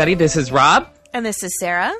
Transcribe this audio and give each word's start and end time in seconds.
everybody. 0.00 0.14
This 0.14 0.34
is 0.34 0.50
Rob, 0.50 0.88
And 1.12 1.26
this 1.26 1.42
is 1.42 1.52
Sarah. 1.60 1.92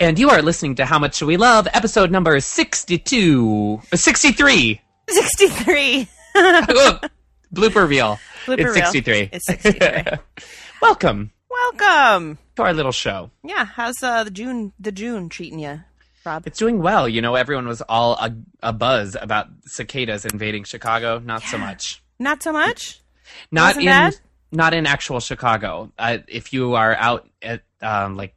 and 0.00 0.18
you 0.18 0.28
are 0.28 0.42
listening 0.42 0.74
to 0.74 0.84
How 0.84 0.98
Much 0.98 1.14
Should 1.14 1.28
We 1.28 1.36
Love, 1.36 1.68
episode 1.72 2.10
number 2.10 2.40
62. 2.40 3.80
uh, 3.92 3.96
63. 3.96 4.80
63. 5.08 6.08
Oh, 6.36 6.98
Blooper 7.54 7.88
reel. 7.88 8.18
Blooper 8.44 8.58
it's 8.58 8.74
reel. 8.74 8.86
63. 8.86 9.28
It's 9.32 9.46
63. 9.46 10.18
Welcome 10.82 11.30
Welcome. 11.48 12.38
to 12.56 12.62
our 12.64 12.74
little 12.74 12.90
show. 12.90 13.30
Yeah, 13.44 13.64
how's 13.66 14.02
uh, 14.02 14.24
the 14.24 14.32
June 14.32 14.72
the 14.80 14.90
June 14.90 15.28
treating 15.28 15.60
you, 15.60 15.78
Rob? 16.26 16.48
It's 16.48 16.58
doing 16.58 16.82
well. 16.82 17.08
You 17.08 17.22
know, 17.22 17.36
everyone 17.36 17.68
was 17.68 17.82
all 17.82 18.14
a, 18.14 18.34
a 18.64 18.72
buzz 18.72 19.16
about 19.20 19.46
cicadas 19.66 20.24
invading 20.24 20.64
Chicago. 20.64 21.20
Not 21.20 21.42
so 21.44 21.56
much. 21.56 22.02
Not 22.18 22.42
so 22.42 22.52
much. 22.52 23.00
Not 23.52 23.76
Wasn't 23.76 23.82
in 23.84 23.86
bad? 23.90 24.16
Not 24.54 24.74
in 24.74 24.86
actual 24.86 25.20
Chicago. 25.20 25.92
Uh, 25.98 26.18
if 26.28 26.52
you 26.52 26.74
are 26.74 26.94
out 26.94 27.28
at 27.42 27.62
um, 27.82 28.16
like 28.16 28.34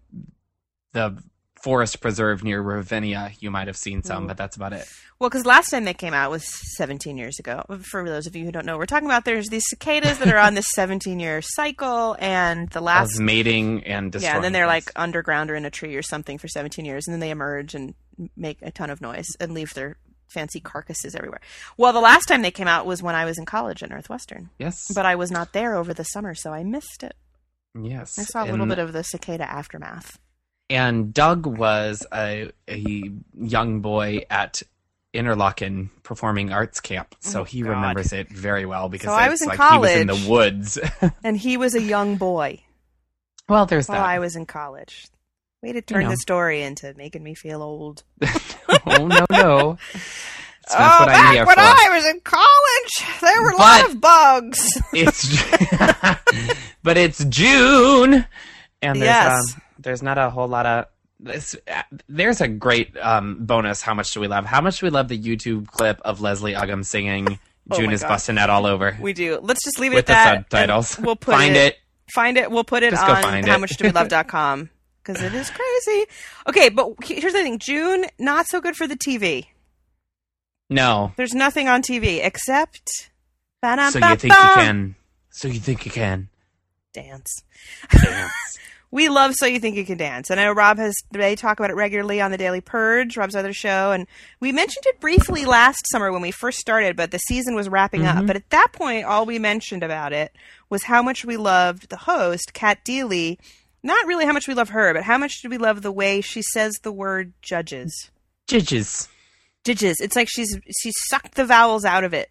the 0.93 1.17
forest 1.62 2.02
preserve 2.02 2.43
near 2.43 2.62
Ravinia, 2.62 3.31
you 3.40 3.52
might 3.52 3.67
have 3.67 3.77
seen 3.77 4.03
some, 4.03 4.27
but 4.27 4.38
that's 4.38 4.55
about 4.55 4.73
it. 4.73 4.88
Well, 5.20 5.30
because 5.30 5.45
last 5.45 5.71
time 5.71 5.84
they 5.84 5.93
came 5.93 6.13
out 6.13 6.30
was 6.30 6.45
17 6.77 7.17
years 7.17 7.40
ago. 7.40 7.63
For 7.81 8.07
those 8.07 8.27
of 8.27 8.35
you 8.35 8.45
who 8.45 8.52
don't 8.52 8.66
know, 8.66 8.77
we're 8.77 8.85
talking 8.85 9.07
about 9.07 9.26
there's 9.26 9.49
these 9.49 9.67
cicadas 9.67 10.20
that 10.20 10.27
are 10.27 10.38
on 10.38 10.53
this 10.53 10.67
17 10.76 11.20
year 11.20 11.41
cycle, 11.41 12.16
and 12.20 12.70
the 12.70 12.81
last 12.81 13.15
of 13.15 13.21
mating 13.21 13.84
and 13.84 14.12
destroying. 14.12 14.31
yeah, 14.31 14.35
and 14.35 14.43
then 14.43 14.54
they're 14.54 14.70
things. 14.70 14.85
like 14.88 14.91
underground 14.95 15.49
or 15.49 15.55
in 15.55 15.65
a 15.65 15.71
tree 15.71 15.95
or 15.95 16.04
something 16.04 16.38
for 16.38 16.48
17 16.48 16.85
years, 16.85 17.07
and 17.07 17.13
then 17.13 17.20
they 17.20 17.31
emerge 17.31 17.73
and 17.73 17.95
make 18.35 18.59
a 18.62 18.71
ton 18.71 18.90
of 18.90 19.02
noise 19.02 19.27
and 19.40 19.54
leave 19.54 19.73
their 19.73 19.98
fancy 20.27 20.59
carcasses 20.59 21.15
everywhere. 21.15 21.41
Well, 21.77 21.93
the 21.93 21.99
last 21.99 22.25
time 22.25 22.41
they 22.41 22.51
came 22.51 22.67
out 22.67 22.85
was 22.85 23.01
when 23.03 23.15
I 23.15 23.25
was 23.25 23.37
in 23.37 23.45
college 23.45 23.83
at 23.83 23.89
Northwestern, 23.89 24.49
yes, 24.59 24.75
but 24.93 25.05
I 25.05 25.15
was 25.15 25.31
not 25.31 25.53
there 25.53 25.75
over 25.75 25.93
the 25.93 26.03
summer, 26.03 26.35
so 26.35 26.51
I 26.53 26.63
missed 26.63 27.03
it. 27.03 27.15
yes. 27.79 28.17
I 28.20 28.23
saw 28.23 28.43
a 28.43 28.45
little 28.45 28.61
and, 28.61 28.70
bit 28.70 28.79
of 28.79 28.93
the 28.93 29.03
cicada 29.03 29.49
aftermath. 29.49 30.20
And 30.70 31.13
Doug 31.13 31.45
was 31.45 32.05
a, 32.13 32.51
a 32.67 33.03
young 33.33 33.79
boy 33.81 34.25
at 34.29 34.63
Interlochen 35.13 35.89
performing 36.03 36.51
arts 36.51 36.79
camp, 36.81 37.15
oh 37.15 37.29
so 37.29 37.41
Oh, 37.41 37.43
he 37.45 37.61
God. 37.61 37.70
remembers 37.70 38.11
it 38.13 38.29
very 38.29 38.65
well 38.65 38.89
because 38.89 39.07
So 39.07 39.13
I 39.13 39.29
was 39.29 39.41
in 39.41 39.48
like 39.48 39.59
he 39.59 39.77
was 39.77 39.91
in 39.91 40.07
the 40.07 40.25
woods. 40.29 40.77
And 41.23 41.37
he 41.37 41.57
was 41.57 41.73
a 41.75 41.81
young 41.81 42.17
boy 42.17 42.63
well, 43.49 43.65
there's 43.65 43.87
while 43.87 43.99
that. 43.99 44.07
I 44.09 44.20
was 44.20 44.35
in 44.35 44.45
college. 44.45 45.07
Way 45.63 45.73
to 45.73 45.81
turn 45.81 46.03
know. 46.03 46.09
the 46.09 46.17
story 46.17 46.61
into 46.61 46.93
making 46.95 47.23
me 47.23 47.33
feel 47.33 47.61
old. 47.61 48.03
oh 48.85 49.07
no, 49.07 49.26
no. 49.32 49.77
Not 50.70 50.79
oh, 50.79 50.99
what 50.99 51.07
back 51.07 51.48
when 51.48 51.55
for. 51.55 51.62
I 51.62 51.87
was 51.91 52.05
in 52.05 52.20
college, 52.21 53.21
there 53.21 53.41
were 53.41 53.51
a 53.51 53.55
lot 53.57 53.90
of 53.90 54.01
bugs. 54.01 54.82
It's 54.93 55.43
but 56.84 56.98
it's 56.98 57.23
June, 57.26 58.26
and 58.82 58.95
there's 59.01 59.05
Yes. 59.05 59.54
um, 59.55 59.62
there's 59.79 60.04
not 60.04 60.18
a 60.18 60.29
whole 60.29 60.48
lot 60.49 60.65
of 60.65 60.85
this. 61.21 61.55
There's 62.10 62.41
a 62.41 62.48
great 62.49 62.98
um, 62.98 63.45
bonus. 63.45 63.82
How 63.82 63.93
much 63.93 64.13
do 64.13 64.19
we 64.19 64.28
love? 64.28 64.45
How 64.45 64.59
much 64.59 64.79
do 64.81 64.85
we 64.88 64.90
love 64.90 65.07
the 65.07 65.18
YouTube 65.18 65.68
clip 65.68 66.01
of 66.03 66.19
Leslie 66.19 66.53
Uggams 66.53 66.85
singing 66.88 67.40
Oh 67.72 67.78
"June 67.78 67.91
is 67.91 68.01
God. 68.01 68.09
busting 68.09 68.38
out 68.38 68.50
all 68.50 68.66
over" 68.66 68.97
We 69.00 69.13
do. 69.13 69.40
Let's 69.41 69.63
just 69.63 69.79
leave 69.79 69.94
it 69.94 69.95
with 69.95 70.09
at 70.09 70.25
the 70.25 70.35
that. 70.35 70.50
subtitles? 70.51 71.00
We'll 71.00 71.16
put 71.16 71.34
Find 71.35 71.56
it. 71.56 71.78
Find 72.13 72.38
it. 72.38 72.51
We'll 72.51 72.63
put 72.66 72.84
it 72.84 72.91
Just 72.91 73.03
on 73.03 73.34
it. 73.35 73.45
howmuchdowelove.com 73.45 74.69
because 75.08 75.22
it 75.24 75.34
is 75.34 75.50
crazy. 75.50 76.06
Okay, 76.47 76.69
but 76.69 76.94
here's 77.03 77.34
the 77.34 77.41
thing: 77.44 77.59
June 77.59 78.06
not 78.19 78.47
so 78.47 78.59
good 78.62 78.75
for 78.75 78.88
the 78.88 78.97
TV. 78.97 79.47
No, 80.69 81.13
There's 81.16 81.34
nothing 81.34 81.69
on 81.69 81.81
TV 81.81 82.19
except. 82.25 83.09
so 83.63 83.69
you 84.00 84.16
think 84.17 84.23
you 84.23 84.29
can? 84.29 84.96
So 85.31 85.47
you 85.47 85.59
think 85.62 85.85
you 85.85 85.91
can? 85.91 86.28
dance? 86.94 87.44
Dance. 87.94 88.31
We 88.90 89.09
love 89.09 89.34
So 89.35 89.46
You 89.46 89.59
Think 89.59 89.75
You 89.75 89.85
Can 89.85 89.97
Dance. 89.97 90.29
And 90.29 90.40
I 90.40 90.46
know 90.46 90.53
Rob 90.53 90.78
has, 90.78 90.96
they 91.12 91.35
talk 91.35 91.59
about 91.59 91.69
it 91.69 91.75
regularly 91.75 92.22
on 92.22 92.31
the 92.31 92.38
Daily 92.38 92.62
Purge, 92.62 93.17
Rob's 93.17 93.35
other 93.35 93.51
show. 93.51 93.91
And 93.91 94.07
we 94.40 94.53
mentioned 94.53 94.85
it 94.85 95.01
briefly 95.01 95.44
last 95.44 95.85
summer 95.91 96.09
when 96.09 96.22
we 96.22 96.31
first 96.31 96.57
started, 96.57 96.96
but 96.96 97.12
the 97.12 97.17
season 97.17 97.53
was 97.53 97.67
wrapping 97.67 98.06
up. 98.06 98.23
Mhm. 98.23 98.28
But 98.28 98.38
at 98.38 98.50
that 98.51 98.69
point, 98.72 99.03
all 99.06 99.25
we 99.25 99.40
mentioned 99.40 99.84
about 99.84 100.13
it 100.13 100.34
was 100.69 100.84
how 100.84 101.01
much 101.01 101.25
we 101.25 101.35
loved 101.35 101.90
the 101.90 101.97
host, 101.97 102.53
Cat 102.53 102.85
Deeley. 102.85 103.38
Not 103.83 104.05
really 104.07 104.25
how 104.25 104.33
much 104.33 104.47
we 104.47 104.53
love 104.53 104.69
her, 104.69 104.93
but 104.93 105.03
how 105.03 105.17
much 105.17 105.41
do 105.41 105.49
we 105.49 105.57
love 105.57 105.81
the 105.81 105.91
way 105.91 106.21
she 106.21 106.41
says 106.41 106.75
the 106.83 106.91
word 106.91 107.33
judges. 107.41 108.11
Judges. 108.47 109.07
Judges. 109.63 109.97
It's 109.99 110.15
like 110.15 110.27
she's 110.29 110.57
she 110.81 110.91
sucked 111.09 111.35
the 111.35 111.45
vowels 111.45 111.85
out 111.85 112.03
of 112.03 112.13
it. 112.13 112.29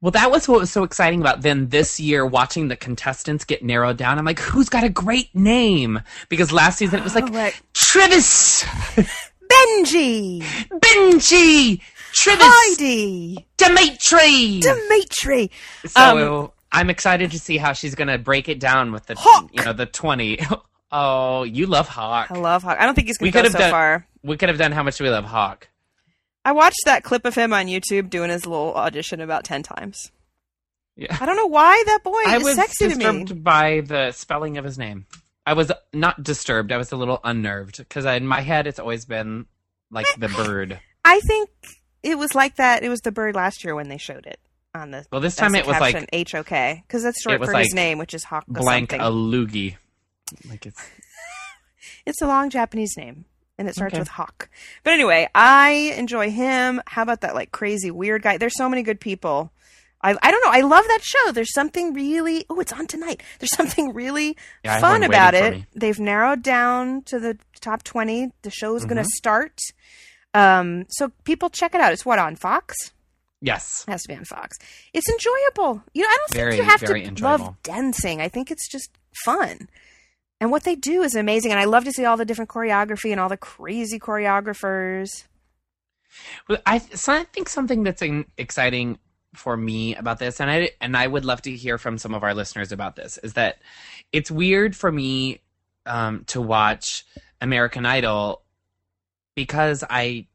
Well, 0.00 0.10
that 0.10 0.32
was 0.32 0.48
what 0.48 0.58
was 0.58 0.70
so 0.72 0.82
exciting 0.82 1.20
about 1.20 1.42
then 1.42 1.68
this 1.68 2.00
year 2.00 2.26
watching 2.26 2.66
the 2.66 2.74
contestants 2.74 3.44
get 3.44 3.62
narrowed 3.62 3.96
down. 3.96 4.18
I'm 4.18 4.24
like, 4.24 4.40
who's 4.40 4.68
got 4.68 4.82
a 4.82 4.88
great 4.88 5.32
name? 5.34 6.00
Because 6.28 6.50
last 6.50 6.78
season 6.78 6.98
it 6.98 7.04
was 7.04 7.14
like 7.14 7.24
Oh, 7.28 7.32
right. 7.32 7.60
Travis, 7.72 8.64
Benji, 9.48 10.42
Benji, 10.72 11.80
Travis, 12.12 12.46
Heidi, 12.48 13.46
Dimitri. 13.56 14.58
Dimitri. 14.60 15.50
so 15.86 16.44
um, 16.44 16.50
I'm 16.72 16.90
excited 16.90 17.30
to 17.30 17.38
see 17.38 17.56
how 17.56 17.72
she's 17.72 17.94
gonna 17.94 18.18
break 18.18 18.48
it 18.48 18.58
down 18.58 18.90
with 18.90 19.06
the 19.06 19.14
Hawk. 19.16 19.50
you 19.52 19.64
know 19.64 19.72
the 19.72 19.86
20. 19.86 20.40
Oh, 20.92 21.42
you 21.44 21.66
love 21.66 21.88
Hawk. 21.88 22.30
I 22.30 22.38
love 22.38 22.62
Hawk. 22.62 22.76
I 22.78 22.84
don't 22.84 22.94
think 22.94 23.06
he's 23.08 23.18
going 23.18 23.32
to 23.32 23.42
go 23.42 23.48
so 23.48 23.58
done- 23.58 23.70
far. 23.70 24.06
We 24.22 24.36
could 24.36 24.48
have 24.50 24.58
done 24.58 24.72
how 24.72 24.82
much 24.82 24.98
do 24.98 25.04
we 25.04 25.10
love 25.10 25.24
Hawk. 25.24 25.68
I 26.44 26.52
watched 26.52 26.82
that 26.84 27.02
clip 27.02 27.24
of 27.24 27.34
him 27.34 27.52
on 27.52 27.66
YouTube 27.66 28.10
doing 28.10 28.30
his 28.30 28.46
little 28.46 28.74
audition 28.74 29.20
about 29.20 29.44
10 29.44 29.62
times. 29.62 30.10
Yeah. 30.96 31.16
I 31.20 31.24
don't 31.26 31.36
know 31.36 31.46
why 31.46 31.82
that 31.86 32.00
boy 32.04 32.20
I 32.26 32.36
is 32.36 32.44
was 32.44 32.54
sexy 32.56 32.88
to 32.88 32.94
disturbed 32.94 33.30
me. 33.34 33.40
by 33.40 33.80
the 33.80 34.12
spelling 34.12 34.58
of 34.58 34.64
his 34.64 34.76
name. 34.78 35.06
I 35.46 35.54
was 35.54 35.72
not 35.92 36.22
disturbed. 36.22 36.70
I 36.70 36.76
was 36.76 36.92
a 36.92 36.96
little 36.96 37.18
unnerved 37.24 37.78
because 37.78 38.04
in 38.04 38.26
my 38.26 38.40
head 38.42 38.66
it's 38.66 38.78
always 38.78 39.06
been 39.06 39.46
like 39.90 40.06
the 40.18 40.28
bird. 40.36 40.78
I 41.04 41.20
think 41.20 41.48
it 42.02 42.18
was 42.18 42.34
like 42.34 42.56
that. 42.56 42.82
It 42.82 42.88
was 42.90 43.00
the 43.00 43.12
bird 43.12 43.34
last 43.34 43.64
year 43.64 43.74
when 43.74 43.88
they 43.88 43.98
showed 43.98 44.26
it 44.26 44.38
on 44.74 44.90
the 44.90 45.04
Well, 45.10 45.20
this 45.20 45.34
time 45.36 45.54
it 45.54 45.66
was 45.66 45.80
like 45.80 45.94
HOK 46.12 46.82
because 46.86 47.02
that's 47.02 47.22
short 47.22 47.40
was 47.40 47.48
for 47.50 47.56
his 47.58 47.72
name, 47.74 47.98
which 47.98 48.14
is 48.14 48.24
Hawk. 48.24 48.44
blank 48.46 48.92
a 48.92 48.98
loogie. 48.98 49.76
Like 50.48 50.66
it's 50.66 50.82
It's 52.06 52.20
a 52.22 52.26
long 52.26 52.50
Japanese 52.50 52.96
name. 52.96 53.24
And 53.58 53.68
it 53.68 53.74
starts 53.74 53.92
Okay. 53.94 54.00
with 54.00 54.08
Hawk. 54.08 54.48
But 54.82 54.94
anyway, 54.94 55.28
I 55.34 55.94
enjoy 55.96 56.30
him. 56.30 56.80
How 56.86 57.02
about 57.02 57.20
that 57.20 57.34
like 57.34 57.52
crazy 57.52 57.90
weird 57.90 58.22
guy? 58.22 58.38
There's 58.38 58.56
so 58.56 58.68
many 58.68 58.82
good 58.82 58.98
people. 58.98 59.52
I, 60.00 60.16
I 60.20 60.30
don't 60.32 60.44
know. 60.44 60.50
I 60.50 60.62
love 60.62 60.84
that 60.88 61.02
show. 61.02 61.30
There's 61.32 61.52
something 61.52 61.92
really 61.92 62.44
oh, 62.50 62.58
it's 62.60 62.72
on 62.72 62.86
tonight. 62.88 63.22
There's 63.38 63.54
something 63.56 63.92
really 63.92 64.36
Yeah, 64.64 64.80
fun 64.80 65.02
about 65.04 65.34
it. 65.34 65.62
They've 65.76 65.98
narrowed 66.00 66.42
down 66.42 67.02
to 67.02 67.20
the 67.20 67.38
top 67.60 67.84
20. 67.84 68.32
The 68.42 68.50
show's 68.50 68.84
going 68.84 68.96
Mhm. 69.00 69.04
to 69.04 69.10
start. 69.14 69.60
Um, 70.34 70.86
so 70.88 71.12
people 71.24 71.50
check 71.50 71.74
it 71.74 71.80
out. 71.80 71.92
It's 71.92 72.06
what 72.06 72.18
on 72.18 72.36
Fox? 72.36 72.74
yes. 73.44 73.84
It 73.86 73.90
has 73.90 74.02
to 74.02 74.08
be 74.08 74.14
on 74.14 74.24
Fox. 74.24 74.56
It's 74.94 75.08
enjoyable. 75.08 75.82
You 75.94 76.02
know, 76.02 76.08
I 76.08 76.16
don't 76.18 76.30
think 76.30 76.56
you 76.56 76.62
have 76.64 76.80
to 76.80 76.94
enjoyable. 76.94 77.44
love 77.46 77.62
dancing. 77.62 78.20
I 78.20 78.28
think 78.28 78.50
it's 78.50 78.68
just 78.70 78.90
fun. 79.24 79.68
And 80.42 80.50
what 80.50 80.64
they 80.64 80.74
do 80.74 81.02
is 81.02 81.14
amazing. 81.14 81.52
And 81.52 81.60
I 81.60 81.66
love 81.66 81.84
to 81.84 81.92
see 81.92 82.04
all 82.04 82.16
the 82.16 82.24
different 82.24 82.50
choreography 82.50 83.12
and 83.12 83.20
all 83.20 83.28
the 83.28 83.36
crazy 83.36 84.00
choreographers. 84.00 85.22
Well, 86.48 86.58
I 86.66 86.78
so 86.78 87.12
I 87.12 87.22
think 87.22 87.48
something 87.48 87.84
that's 87.84 88.02
exciting 88.36 88.98
for 89.36 89.56
me 89.56 89.94
about 89.94 90.18
this, 90.18 90.40
and 90.40 90.50
I 90.50 90.70
and 90.80 90.96
I 90.96 91.06
would 91.06 91.24
love 91.24 91.42
to 91.42 91.52
hear 91.52 91.78
from 91.78 91.96
some 91.96 92.12
of 92.12 92.24
our 92.24 92.34
listeners 92.34 92.72
about 92.72 92.96
this, 92.96 93.18
is 93.18 93.34
that 93.34 93.62
it's 94.10 94.32
weird 94.32 94.74
for 94.74 94.90
me 94.90 95.42
um, 95.86 96.24
to 96.24 96.40
watch 96.40 97.06
American 97.40 97.86
Idol 97.86 98.42
because 99.36 99.84
I 99.88 100.26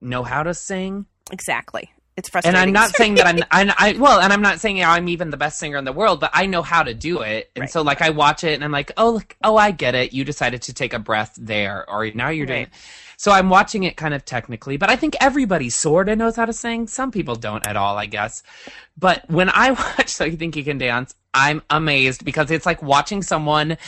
know 0.00 0.22
how 0.22 0.44
to 0.44 0.54
sing, 0.54 1.06
Exactly. 1.32 1.90
It's 2.16 2.30
and. 2.44 2.56
I'm 2.56 2.72
not 2.72 2.90
saying 2.96 3.14
that 3.16 3.26
I'm, 3.26 3.38
I'm 3.50 3.70
I 3.78 3.96
well, 3.98 4.20
and 4.20 4.32
I'm 4.32 4.42
not 4.42 4.60
saying 4.60 4.82
I'm 4.82 5.08
even 5.08 5.30
the 5.30 5.36
best 5.36 5.58
singer 5.58 5.76
in 5.76 5.84
the 5.84 5.92
world, 5.92 6.20
but 6.20 6.30
I 6.32 6.46
know 6.46 6.62
how 6.62 6.82
to 6.82 6.94
do 6.94 7.20
it, 7.20 7.50
and 7.54 7.62
Right. 7.62 7.70
so 7.70 7.82
like 7.82 8.00
I 8.02 8.10
watch 8.10 8.42
it 8.44 8.54
and 8.54 8.64
I'm 8.64 8.72
like, 8.72 8.92
oh, 8.96 9.10
look, 9.10 9.36
oh, 9.44 9.56
I 9.56 9.70
get 9.70 9.94
it. 9.94 10.12
You 10.12 10.24
decided 10.24 10.62
to 10.62 10.72
take 10.72 10.94
a 10.94 10.98
breath 10.98 11.34
there, 11.38 11.88
or 11.88 12.10
now 12.14 12.30
you're 12.30 12.46
doing. 12.46 12.64
Right. 12.64 12.72
So 13.18 13.32
I'm 13.32 13.48
watching 13.48 13.84
it 13.84 13.96
kind 13.96 14.12
of 14.12 14.24
technically, 14.26 14.76
but 14.76 14.90
I 14.90 14.96
think 14.96 15.16
everybody 15.20 15.70
sort 15.70 16.08
of 16.10 16.18
knows 16.18 16.36
how 16.36 16.44
to 16.44 16.52
sing. 16.52 16.86
Some 16.86 17.10
people 17.10 17.34
don't 17.34 17.66
at 17.66 17.74
all, 17.76 17.96
I 17.96 18.04
guess. 18.06 18.42
But 18.98 19.28
when 19.30 19.48
I 19.48 19.70
watch 19.98 20.08
So 20.08 20.24
You 20.24 20.36
Think 20.36 20.54
You 20.56 20.64
Can 20.64 20.78
Dance, 20.78 21.14
I'm 21.32 21.62
amazed 21.70 22.24
because 22.24 22.50
it's 22.50 22.66
like 22.66 22.82
watching 22.82 23.22
someone 23.22 23.78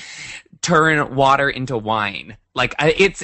turn 0.62 1.14
water 1.14 1.48
into 1.50 1.76
wine. 1.76 2.36
Like 2.54 2.74
it's 2.78 3.22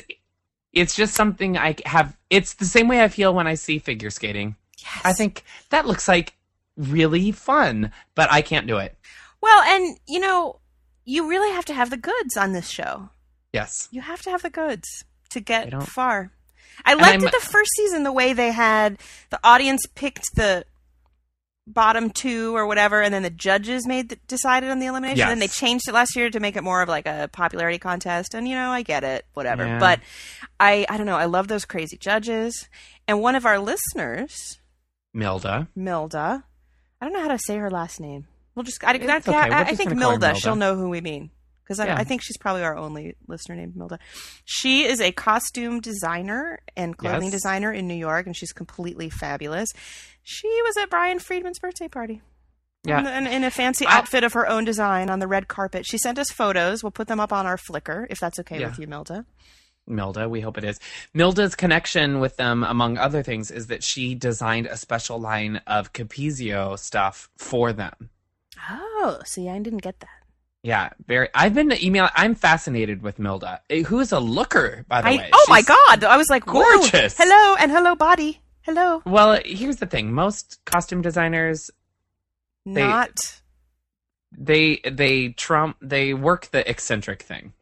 it's 0.72 0.94
just 0.94 1.14
something 1.14 1.56
I 1.56 1.76
have. 1.86 2.16
It's 2.30 2.54
the 2.54 2.64
same 2.64 2.88
way 2.88 3.02
I 3.02 3.08
feel 3.08 3.32
when 3.34 3.46
I 3.46 3.54
see 3.54 3.78
figure 3.78 4.10
skating. 4.10 4.56
Yes. 4.84 5.00
I 5.04 5.12
think 5.12 5.44
that 5.70 5.86
looks 5.86 6.06
like 6.06 6.34
really 6.76 7.32
fun, 7.32 7.90
but 8.14 8.30
I 8.30 8.42
can't 8.42 8.66
do 8.66 8.76
it. 8.78 8.96
Well, 9.40 9.62
and 9.62 9.98
you 10.06 10.20
know, 10.20 10.60
you 11.04 11.28
really 11.28 11.52
have 11.52 11.64
to 11.66 11.74
have 11.74 11.90
the 11.90 11.96
goods 11.96 12.36
on 12.36 12.52
this 12.52 12.68
show. 12.68 13.10
Yes. 13.52 13.88
You 13.90 14.00
have 14.00 14.22
to 14.22 14.30
have 14.30 14.42
the 14.42 14.50
goods 14.50 15.04
to 15.30 15.40
get 15.40 15.70
don't- 15.70 15.82
far. 15.86 16.30
I 16.84 16.94
liked 16.94 17.22
it 17.22 17.30
the 17.30 17.38
first 17.38 17.70
season 17.76 18.02
the 18.02 18.12
way 18.12 18.32
they 18.32 18.50
had 18.50 18.98
the 19.30 19.38
audience 19.44 19.86
picked 19.94 20.34
the 20.34 20.64
bottom 21.66 22.10
two 22.10 22.54
or 22.56 22.66
whatever, 22.66 23.00
and 23.00 23.14
then 23.14 23.22
the 23.22 23.30
judges 23.30 23.86
made 23.86 24.08
the, 24.08 24.16
decided 24.26 24.70
on 24.70 24.80
the 24.80 24.86
elimination. 24.86 25.18
Yes. 25.18 25.30
And 25.30 25.40
they 25.40 25.48
changed 25.48 25.88
it 25.88 25.94
last 25.94 26.16
year 26.16 26.30
to 26.30 26.40
make 26.40 26.56
it 26.56 26.64
more 26.64 26.82
of 26.82 26.88
like 26.88 27.06
a 27.06 27.30
popularity 27.32 27.78
contest. 27.78 28.34
And 28.34 28.48
you 28.48 28.54
know, 28.54 28.70
I 28.70 28.82
get 28.82 29.04
it, 29.04 29.24
whatever. 29.34 29.64
Yeah. 29.64 29.78
But 29.78 30.00
I, 30.58 30.84
I 30.88 30.96
don't 30.96 31.06
know. 31.06 31.16
I 31.16 31.26
love 31.26 31.48
those 31.48 31.64
crazy 31.64 31.96
judges. 31.96 32.68
And 33.06 33.20
one 33.20 33.36
of 33.36 33.46
our 33.46 33.58
listeners, 33.58 34.58
Milda. 35.14 35.68
Milda, 35.76 36.42
I 37.00 37.04
don't 37.04 37.12
know 37.12 37.20
how 37.22 37.28
to 37.28 37.38
say 37.38 37.56
her 37.56 37.70
last 37.70 38.00
name. 38.00 38.26
We'll 38.54 38.62
just, 38.64 38.82
I, 38.84 38.88
I, 38.88 38.90
I, 38.92 38.96
okay. 39.18 39.32
I 39.34 39.64
just 39.64 39.76
think 39.76 39.90
gonna 39.90 40.00
call 40.00 40.10
her 40.12 40.18
Milda, 40.18 40.32
Milda. 40.32 40.36
she'll 40.36 40.56
know 40.56 40.76
who 40.76 40.88
we 40.88 41.00
mean. 41.00 41.30
Because 41.62 41.80
I, 41.80 41.86
Yeah. 41.86 41.96
I 41.96 42.04
think 42.04 42.20
she's 42.22 42.36
probably 42.36 42.62
our 42.62 42.76
only 42.76 43.16
listener 43.26 43.56
named 43.56 43.74
Milda. 43.74 43.98
She 44.44 44.84
is 44.84 45.00
a 45.00 45.12
costume 45.12 45.80
designer 45.80 46.60
and 46.76 46.96
clothing 46.96 47.24
Yes. 47.24 47.32
designer 47.32 47.72
in 47.72 47.88
New 47.88 47.94
York, 47.94 48.26
and 48.26 48.36
she's 48.36 48.52
completely 48.52 49.08
fabulous. 49.08 49.70
She 50.22 50.46
was 50.62 50.76
at 50.76 50.90
Brian 50.90 51.18
Friedman's 51.18 51.58
birthday 51.58 51.88
party. 51.88 52.20
Yeah. 52.86 52.98
In, 53.00 53.26
in- 53.26 53.32
in 53.32 53.44
a 53.44 53.50
fancy 53.50 53.86
I- 53.86 53.96
outfit 53.96 54.24
of 54.24 54.34
her 54.34 54.46
own 54.46 54.64
design 54.66 55.08
on 55.08 55.20
the 55.20 55.26
red 55.26 55.48
carpet. 55.48 55.86
She 55.86 55.96
sent 55.96 56.18
us 56.18 56.28
photos. 56.30 56.82
We'll 56.82 56.90
put 56.92 57.08
them 57.08 57.18
up 57.18 57.32
on 57.32 57.46
our 57.46 57.56
Flickr 57.56 58.06
if 58.10 58.20
that's 58.20 58.38
okay 58.40 58.60
Yeah. 58.60 58.68
with 58.68 58.78
you, 58.78 58.86
Milda. 58.86 59.24
Milda, 59.88 60.28
we 60.30 60.40
hope 60.40 60.56
it 60.58 60.64
is. 60.64 60.80
Milda's 61.14 61.54
connection 61.54 62.20
with 62.20 62.36
them, 62.36 62.64
among 62.64 62.96
other 62.98 63.22
things, 63.22 63.50
is 63.50 63.66
that 63.66 63.82
she 63.82 64.14
designed 64.14 64.66
a 64.66 64.76
special 64.76 65.20
line 65.20 65.60
of 65.66 65.92
Capezio 65.92 66.78
stuff 66.78 67.28
for 67.36 67.72
them. 67.72 68.10
Oh, 68.70 69.18
see, 69.24 69.48
I 69.48 69.58
didn't 69.58 69.82
get 69.82 70.00
that. 70.00 70.08
Yeah, 70.62 70.90
very. 71.06 71.28
I've 71.34 71.52
been 71.52 71.72
emailing. 71.72 72.10
I'm 72.14 72.34
fascinated 72.34 73.02
with 73.02 73.18
Milda, 73.18 73.58
eh, 73.68 73.82
who 73.82 74.00
is 74.00 74.12
a 74.12 74.20
looker, 74.20 74.86
by 74.88 75.02
the 75.02 75.08
I, 75.08 75.16
way. 75.16 75.30
oh 75.30 75.46
my 75.50 75.60
God! 75.60 76.04
I 76.04 76.16
was 76.16 76.30
like, 76.30 76.46
whoa, 76.46 76.62
gorgeous. 76.62 77.18
Hello 77.18 77.56
and 77.56 77.70
hello, 77.70 77.94
body. 77.94 78.40
Hello. 78.62 79.02
Well, 79.04 79.38
here's 79.44 79.76
the 79.76 79.84
thing: 79.86 80.14
most 80.14 80.58
costume 80.64 81.02
designers, 81.02 81.70
They- 82.64 82.86
Not. 82.86 83.10
they 84.32 84.80
they 84.90 85.28
trump, 85.30 85.76
they 85.82 86.14
work 86.14 86.46
the 86.50 86.68
eccentric 86.68 87.20
thing. 87.22 87.52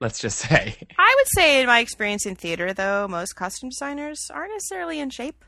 Let's 0.00 0.18
just 0.20 0.38
say. 0.48 0.76
I 0.98 1.14
would 1.18 1.26
say, 1.34 1.60
in 1.60 1.66
my 1.66 1.80
experience 1.80 2.24
in 2.26 2.36
theater, 2.36 2.72
though, 2.72 3.06
most 3.08 3.34
costume 3.34 3.70
designers 3.70 4.26
aren't 4.32 4.52
necessarily 4.52 5.00
in 5.00 5.10
shape. 5.10 5.44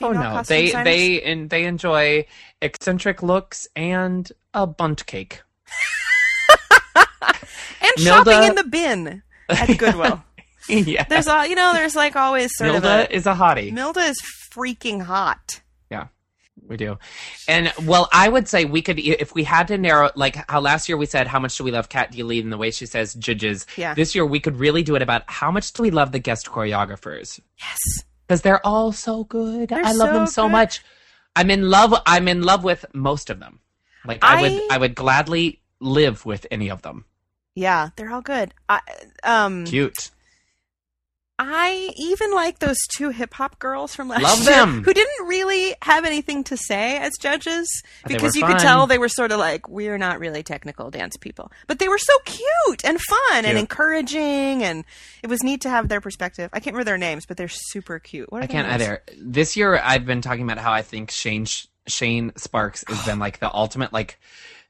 Oh 0.00 0.10
no, 0.10 0.42
they 0.42 0.66
designers. 0.66 0.84
they 0.84 1.22
and 1.22 1.50
they 1.50 1.64
enjoy 1.66 2.26
eccentric 2.60 3.22
looks 3.22 3.68
and 3.76 4.30
a 4.52 4.66
bunt 4.66 5.06
cake. 5.06 5.42
and 6.96 7.92
Milda- 7.98 8.02
shopping 8.04 8.42
in 8.48 8.54
the 8.56 8.64
bin 8.64 9.22
at 9.48 9.68
Goodwill. 9.78 10.24
yeah, 10.68 11.04
there's 11.04 11.28
all 11.28 11.46
you 11.46 11.54
know. 11.54 11.72
There's 11.74 11.94
like 11.94 12.16
always 12.16 12.50
sort 12.56 12.70
Milda 12.70 12.76
of 12.76 12.84
a 12.84 13.14
is 13.14 13.26
a 13.26 13.34
hottie. 13.34 13.72
Milda 13.72 14.08
is 14.10 14.16
freaking 14.52 15.02
hot. 15.02 15.60
We 16.66 16.76
do. 16.78 16.98
And 17.46 17.72
well, 17.84 18.08
I 18.12 18.28
would 18.28 18.48
say 18.48 18.64
we 18.64 18.80
could 18.80 18.98
if 18.98 19.34
we 19.34 19.44
had 19.44 19.68
to 19.68 19.76
narrow 19.76 20.10
like 20.16 20.48
how 20.50 20.60
last 20.60 20.88
year 20.88 20.96
we 20.96 21.04
said 21.06 21.26
how 21.26 21.38
much 21.38 21.58
do 21.58 21.64
we 21.64 21.70
love 21.70 21.88
Cat 21.90 22.10
Deeley 22.12 22.40
and 22.40 22.50
the 22.50 22.56
way 22.56 22.70
she 22.70 22.86
says 22.86 23.12
judges. 23.14 23.66
Yeah. 23.76 23.92
This 23.94 24.14
year 24.14 24.24
we 24.24 24.40
could 24.40 24.56
really 24.56 24.82
do 24.82 24.94
it 24.96 25.02
about 25.02 25.22
how 25.26 25.50
much 25.50 25.72
do 25.74 25.82
we 25.82 25.90
love 25.90 26.12
the 26.12 26.18
guest 26.18 26.46
choreographers 26.46 27.38
Yes. 27.58 27.78
because 28.26 28.40
they're 28.42 28.64
all 28.66 28.92
so 28.92 29.24
good. 29.24 29.68
They're 29.68 29.84
I 29.84 29.92
love 29.92 30.14
them 30.14 30.26
so 30.26 30.32
so 30.32 30.42
good. 30.44 30.52
much. 30.52 30.82
I'm 31.36 31.50
in 31.50 31.68
love. 31.68 31.92
I'm 32.06 32.28
in 32.28 32.42
love 32.42 32.64
with 32.64 32.86
most 32.94 33.28
of 33.28 33.40
them. 33.40 33.60
Like 34.06 34.24
I, 34.24 34.38
I- 34.38 34.42
would 34.42 34.72
I 34.72 34.78
would 34.78 34.94
gladly 34.94 35.60
live 35.80 36.24
with 36.24 36.46
any 36.50 36.70
of 36.70 36.80
them. 36.82 37.04
Yeah, 37.54 37.90
they're 37.96 38.10
all 38.10 38.22
good. 38.22 38.54
I 38.68 38.80
um 39.22 39.64
Cute. 39.66 40.10
I 41.36 41.90
even 41.96 42.32
like 42.32 42.60
those 42.60 42.76
two 42.96 43.10
hip 43.10 43.34
hop 43.34 43.58
girls 43.58 43.92
from 43.92 44.08
last 44.08 44.22
Love 44.22 44.38
year 44.42 44.52
them. 44.52 44.84
who 44.84 44.94
didn't 44.94 45.26
really 45.26 45.74
have 45.82 46.04
anything 46.04 46.44
to 46.44 46.56
say 46.56 46.96
as 46.98 47.12
judges 47.18 47.68
because 48.06 48.36
you 48.36 48.46
could 48.46 48.60
tell 48.60 48.86
they 48.86 48.98
were 48.98 49.08
sort 49.08 49.32
of 49.32 49.40
like 49.40 49.68
we're 49.68 49.98
not 49.98 50.20
really 50.20 50.44
technical 50.44 50.92
dance 50.92 51.16
people, 51.16 51.50
but 51.66 51.80
they 51.80 51.88
were 51.88 51.98
so 51.98 52.12
cute 52.24 52.84
and 52.84 53.00
fun 53.00 53.44
and 53.44 53.58
encouraging, 53.58 54.62
and 54.62 54.84
it 55.24 55.26
was 55.28 55.42
neat 55.42 55.60
to 55.62 55.70
have 55.70 55.88
their 55.88 56.00
perspective. 56.00 56.50
I 56.52 56.60
can't 56.60 56.74
remember 56.74 56.84
their 56.84 56.98
names, 56.98 57.26
but 57.26 57.36
they're 57.36 57.48
super 57.48 57.98
cute. 57.98 58.30
What 58.30 58.42
are 58.42 58.44
I 58.44 58.46
can't 58.46 58.68
names? 58.68 58.82
either. 58.82 59.02
This 59.20 59.56
year 59.56 59.80
I've 59.82 60.06
been 60.06 60.20
talking 60.20 60.44
about 60.44 60.58
how 60.58 60.72
I 60.72 60.82
think 60.82 61.10
Shane 61.10 61.46
Shane 61.88 62.32
Sparks 62.36 62.84
has 62.86 63.04
been 63.04 63.18
like 63.18 63.40
the 63.40 63.52
ultimate 63.52 63.92
like 63.92 64.20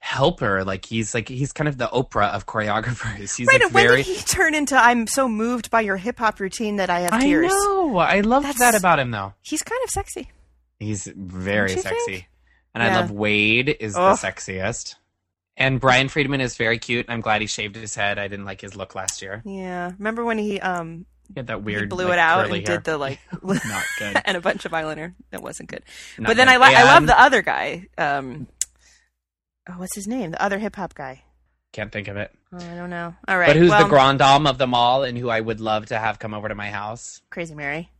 helper. 0.04 0.64
Like 0.64 0.84
he's 0.84 1.14
like 1.14 1.28
he's 1.28 1.50
kind 1.52 1.66
of 1.66 1.78
the 1.78 1.86
Oprah 1.86 2.30
of 2.32 2.44
choreographers. 2.46 3.36
He's 3.36 3.46
Right, 3.46 3.60
like 3.62 3.72
when 3.72 3.86
very. 3.86 4.02
did 4.02 4.16
he 4.16 4.22
turn 4.22 4.54
into 4.54 4.76
I'm 4.76 5.06
so 5.06 5.26
moved 5.28 5.70
by 5.70 5.80
your 5.80 5.96
hip 5.96 6.18
hop 6.18 6.40
routine 6.40 6.76
that 6.76 6.90
I 6.90 7.00
have 7.00 7.20
tears? 7.20 7.46
I 7.52 7.56
know. 7.56 7.96
I 7.96 8.20
love 8.20 8.44
that 8.58 8.74
about 8.74 8.98
him 8.98 9.10
though. 9.10 9.32
He's 9.40 9.62
kind 9.62 9.80
of 9.82 9.90
sexy. 9.90 10.30
He's 10.78 11.06
very 11.16 11.70
sexy, 11.70 11.94
think? 12.06 12.28
and 12.74 12.82
I 12.82 12.94
love 13.00 13.10
Wade 13.10 13.74
is 13.80 13.94
the 13.94 14.00
sexiest. 14.00 14.96
And 15.56 15.80
Brian 15.80 16.08
Friedman 16.08 16.40
is 16.40 16.56
very 16.56 16.78
cute. 16.78 17.06
I'm 17.08 17.20
glad 17.20 17.40
he 17.40 17.46
shaved 17.46 17.76
his 17.76 17.94
head. 17.94 18.18
I 18.18 18.26
didn't 18.28 18.44
like 18.44 18.60
his 18.60 18.74
look 18.76 18.94
last 18.96 19.22
year. 19.22 19.40
Yeah. 19.46 19.92
Remember 19.98 20.24
when 20.24 20.36
he 20.36 20.60
um 20.60 21.06
He 21.28 21.34
had 21.38 21.46
that 21.46 21.58
he 21.58 21.62
weird 21.62 21.88
blew 21.88 22.04
like, 22.04 22.14
it 22.14 22.18
out 22.18 22.44
and 22.46 22.52
hair. 22.54 22.62
did 22.76 22.84
the 22.84 22.98
like 22.98 23.20
Not 23.42 23.84
good. 23.98 24.20
and 24.26 24.36
a 24.36 24.40
bunch 24.40 24.64
of 24.66 24.72
eyeliner. 24.72 25.14
That 25.30 25.42
wasn't 25.42 25.70
good. 25.70 25.84
Not 26.18 26.26
but 26.28 26.36
then 26.36 26.48
good. 26.48 26.54
I 26.60 26.68
li- 26.68 26.74
I 26.74 26.82
love 26.82 26.96
And- 26.98 27.08
the 27.08 27.18
other 27.20 27.40
guy. 27.40 27.86
Um, 27.96 28.48
oh, 29.68 29.72
what's 29.74 29.94
his 29.94 30.06
name? 30.06 30.30
The 30.32 30.42
other 30.42 30.58
hip 30.58 30.76
hop 30.76 30.94
guy. 30.94 31.22
Can't 31.72 31.90
think 31.92 32.08
of 32.08 32.16
it. 32.16 32.30
Oh, 32.52 32.58
I 32.58 32.76
don't 32.76 32.90
know. 32.90 33.14
All 33.26 33.36
right. 33.38 33.48
But 33.48 33.56
who's 33.56 33.70
well, 33.70 33.82
the 33.82 33.88
grand 33.88 34.20
dame 34.20 34.46
of 34.46 34.58
them 34.58 34.74
all, 34.74 35.02
and 35.02 35.18
who 35.18 35.28
I 35.28 35.40
would 35.40 35.60
love 35.60 35.86
to 35.86 35.98
have 35.98 36.18
come 36.18 36.32
over 36.34 36.48
to 36.48 36.54
my 36.54 36.70
house? 36.70 37.02
Crazy 37.30 37.54
Mary? 37.54 37.90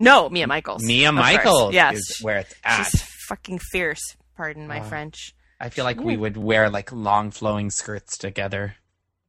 No, 0.00 0.28
Mia 0.28 0.46
Michaels. 0.46 0.82
Mia. 0.82 1.12
Michaels 1.12 1.74
Yes, 1.74 1.96
is 1.96 2.18
where 2.22 2.38
it's 2.38 2.54
at. 2.64 2.84
she's 2.84 3.02
fucking 3.28 3.58
fierce. 3.70 4.00
Pardon 4.36 4.66
my 4.66 4.80
Uh, 4.80 4.84
French. 4.84 5.34
I 5.60 5.68
feel 5.68 5.84
like 5.84 6.00
we 6.00 6.16
would 6.16 6.36
wear 6.38 6.70
like 6.70 6.90
long 6.90 7.30
flowing 7.30 7.70
skirts 7.70 8.16
together 8.16 8.76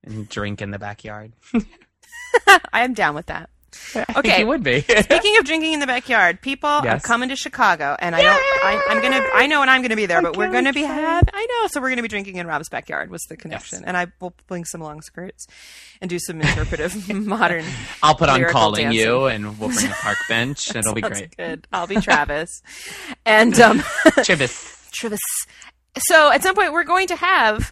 and 0.04 0.30
drink 0.30 0.62
in 0.62 0.72
the 0.72 0.80
backyard. 0.80 1.34
I 2.74 2.82
am 2.84 2.94
down 2.94 3.16
with 3.16 3.26
that. 3.28 3.50
I 3.96 4.06
Okay. 4.18 4.40
you 4.40 4.48
would 4.48 4.64
be. 4.64 4.82
Speaking 4.82 5.38
of 5.38 5.46
drinking 5.46 5.74
in 5.74 5.80
the 5.80 5.88
backyard, 5.88 6.42
people 6.42 6.70
are 6.70 6.84
Yes. 6.86 7.04
coming 7.06 7.30
to 7.30 7.36
Chicago, 7.36 7.96
and 8.00 8.16
I 8.16 8.22
don't. 8.22 8.34
I, 8.34 8.86
I'm 8.90 9.02
gonna. 9.02 9.24
I 9.34 9.48
know, 9.48 9.62
and 9.62 9.70
I'm 9.70 9.82
gonna 9.82 9.96
be 9.96 10.06
there, 10.06 10.18
I'm 10.18 10.24
but 10.24 10.38
we're 10.38 10.52
gonna 10.52 10.74
be 10.74 10.84
have. 10.84 11.30
I 11.34 11.46
know, 11.46 11.68
so 11.72 11.82
we're 11.82 11.90
gonna 11.90 12.02
be 12.02 12.08
drinking 12.08 12.36
in 12.38 12.48
Rob's 12.48 12.70
backyard. 12.70 13.10
Was 13.10 13.22
the 13.30 13.38
connection? 13.38 13.80
Yes. 13.80 13.88
And 13.88 13.96
I 13.98 14.08
will 14.20 14.34
bring 14.48 14.66
some 14.66 14.82
long 14.82 15.02
skirts 15.02 15.48
and 16.02 16.10
do 16.10 16.20
some 16.20 16.42
interpretive 16.42 17.10
modern. 17.14 17.66
I'll 18.04 18.16
put 18.16 18.30
on 18.30 18.44
calling 18.46 18.84
dancing. 18.84 19.00
you, 19.00 19.26
and 19.26 19.60
we'll 19.60 19.70
bring 19.70 19.88
a 19.88 19.94
park 19.94 20.18
bench. 20.28 20.76
It'll 20.76 20.94
be 20.94 21.02
great. 21.02 21.36
Good. 21.38 21.68
I'll 21.72 21.88
be 21.88 21.96
Travis, 21.98 22.62
and 23.26 23.60
um, 23.60 23.80
Chibis. 23.80 24.90
Travis. 24.92 25.20
So 25.98 26.32
at 26.32 26.42
some 26.44 26.56
point, 26.56 26.74
we're 26.74 26.84
going 26.86 27.08
to 27.08 27.16
have 27.16 27.72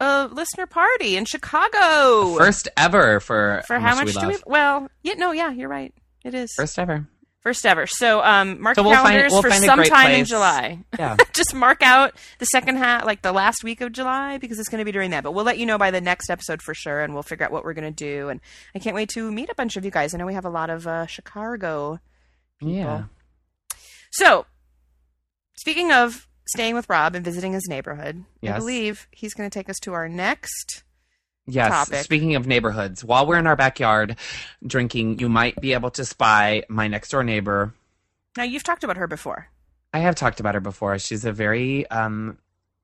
a 0.00 0.26
listener 0.30 0.66
party 0.66 1.16
in 1.16 1.24
Chicago. 1.24 2.36
First 2.36 2.68
ever 2.76 3.20
for 3.20 3.62
For 3.66 3.78
how 3.78 3.94
much 3.96 4.06
we 4.06 4.12
do 4.12 4.28
we? 4.28 4.36
Well, 4.46 4.88
yeah, 5.02 5.14
no, 5.14 5.32
yeah, 5.32 5.50
you're 5.50 5.68
right. 5.68 5.92
It 6.24 6.34
is 6.34 6.52
First 6.56 6.78
ever. 6.78 7.06
First 7.40 7.64
ever. 7.64 7.86
So 7.86 8.20
um, 8.22 8.60
mark 8.60 8.74
So 8.74 8.82
we'll 8.82 8.92
find- 8.94 9.06
calendars 9.06 9.32
we'll 9.32 9.42
for 9.42 9.50
find 9.50 9.64
sometime 9.64 10.10
in. 10.10 10.24
July. 10.24 10.80
Yeah. 10.98 11.16
Just 11.32 11.54
mark 11.54 11.82
out 11.82 12.12
the 12.40 12.46
second 12.46 12.76
half, 12.76 13.04
like 13.04 13.22
the 13.22 13.32
last 13.32 13.62
week 13.64 13.80
of 13.80 13.92
July, 13.92 14.38
because 14.38 14.58
it's 14.58 14.68
going 14.68 14.80
to 14.80 14.84
be 14.84 14.92
during 14.92 15.10
that. 15.12 15.22
But 15.22 15.32
we'll 15.32 15.44
let 15.44 15.56
you 15.58 15.64
know 15.64 15.78
by 15.78 15.90
the 15.92 16.00
next 16.00 16.30
episode 16.30 16.60
for 16.62 16.74
sure, 16.74 17.00
and 17.00 17.14
we'll 17.14 17.22
figure 17.22 17.46
out 17.46 17.52
what 17.52 17.64
we're 17.64 17.74
going 17.74 17.92
to 17.92 18.04
do. 18.04 18.28
And 18.28 18.40
I 18.74 18.80
can't 18.80 18.94
wait 18.94 19.08
to 19.10 19.30
meet 19.32 19.48
a 19.50 19.54
bunch 19.54 19.76
of 19.76 19.84
you 19.84 19.90
guys. 19.90 20.14
I 20.14 20.18
know 20.18 20.26
we 20.26 20.34
have 20.34 20.44
a 20.44 20.50
lot 20.50 20.68
of 20.68 20.86
uh, 20.86 21.06
Chicago. 21.06 22.00
Yeah. 22.60 23.04
So, 24.10 24.46
speaking 25.56 25.92
of 25.92 26.27
staying 26.48 26.74
with 26.74 26.88
Rob 26.88 27.14
and 27.14 27.24
visiting 27.24 27.52
his 27.52 27.66
neighborhood, 27.68 28.24
I 28.42 28.58
believe 28.58 29.06
he's 29.10 29.34
going 29.34 29.48
to 29.48 29.54
take 29.56 29.68
us 29.68 29.78
to 29.80 29.92
our 29.92 30.08
next. 30.08 30.82
Yes. 31.50 31.70
topic. 31.70 32.04
Speaking 32.04 32.34
of 32.34 32.46
neighborhoods, 32.46 33.02
while 33.02 33.26
we're 33.26 33.38
in 33.38 33.46
our 33.46 33.56
backyard 33.56 34.16
drinking, 34.66 35.18
you 35.18 35.30
might 35.30 35.58
be 35.60 35.72
able 35.72 35.90
to 35.92 36.04
spy 36.04 36.62
my 36.68 36.88
next 36.88 37.08
door 37.08 37.24
neighbor. 37.24 37.72
Now, 38.36 38.42
you've 38.42 38.64
talked 38.64 38.84
about 38.84 38.98
her 38.98 39.06
before. 39.06 39.48
I 39.94 40.00
have 40.00 40.14
talked 40.14 40.40
about 40.40 40.54
her 40.54 40.60
before. 40.60 40.98
She's 40.98 41.24
a 41.24 41.32
very 41.32 41.88
um 41.90 42.36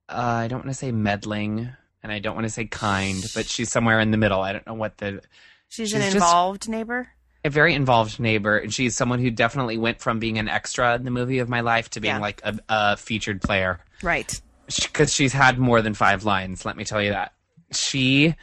uh, 0.09 0.15
I 0.45 0.49
don't 0.49 0.61
want 0.61 0.71
to 0.71 0.75
say 0.75 0.93
meddling 0.93 1.69
and 2.03 2.11
I 2.13 2.19
don't 2.21 2.35
want 2.35 2.47
to 2.47 2.51
say 2.51 2.65
kind, 2.65 3.23
but 3.35 3.45
she's 3.47 3.71
somewhere 3.71 4.01
in 4.01 4.11
the 4.11 4.17
middle. 4.17 4.41
I 4.41 4.53
don't 4.53 4.67
know 4.67 4.75
what 4.75 4.97
the 4.99 5.21
She's, 5.69 5.89
She's 5.91 5.95
an 5.95 6.01
just- 6.03 6.15
involved 6.17 6.69
neighbor. 6.69 7.09
A 7.45 7.51
very 7.51 7.75
involved 7.75 8.19
neighbor 8.19 8.57
and 8.57 8.73
she's 8.73 8.97
someone 8.97 9.19
who 9.19 9.31
definitely 9.31 9.77
went 9.77 10.01
from 10.01 10.19
being 10.19 10.39
an 10.39 10.49
extra 10.49 10.95
in 10.95 11.05
the 11.05 11.11
movie 11.11 11.39
of 11.41 11.49
my 11.49 11.61
life 11.61 11.91
to 11.91 12.01
being 12.01 12.15
Yeah. 12.15 12.21
like 12.21 12.41
a, 12.45 12.59
a 12.69 12.97
featured 12.97 13.43
player 13.43 13.81
Right. 14.03 14.41
because 14.83 15.13
she's 15.13 15.33
had 15.33 15.59
more 15.59 15.83
than 15.83 15.93
five 15.95 16.25
lines 16.25 16.65
let 16.65 16.77
me 16.77 16.85
tell 16.85 17.03
you 17.03 17.11
that 17.11 17.33
she 17.73 18.35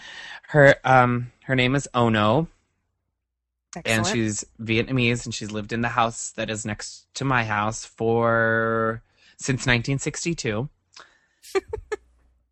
her 0.50 0.76
um 0.84 1.32
her 1.46 1.56
name 1.56 1.74
is 1.76 1.88
ono 1.96 2.48
Excellent. 3.76 3.98
and 4.00 4.06
she's 4.08 4.46
vietnamese 4.62 5.26
and 5.26 5.34
she's 5.34 5.50
lived 5.52 5.72
in 5.74 5.82
the 5.82 5.88
house 5.90 6.32
that 6.36 6.50
is 6.50 6.66
next 6.66 7.08
to 7.16 7.26
my 7.26 7.44
house 7.44 7.86
for 7.86 9.02
since 9.38 9.62
1962 9.62 10.70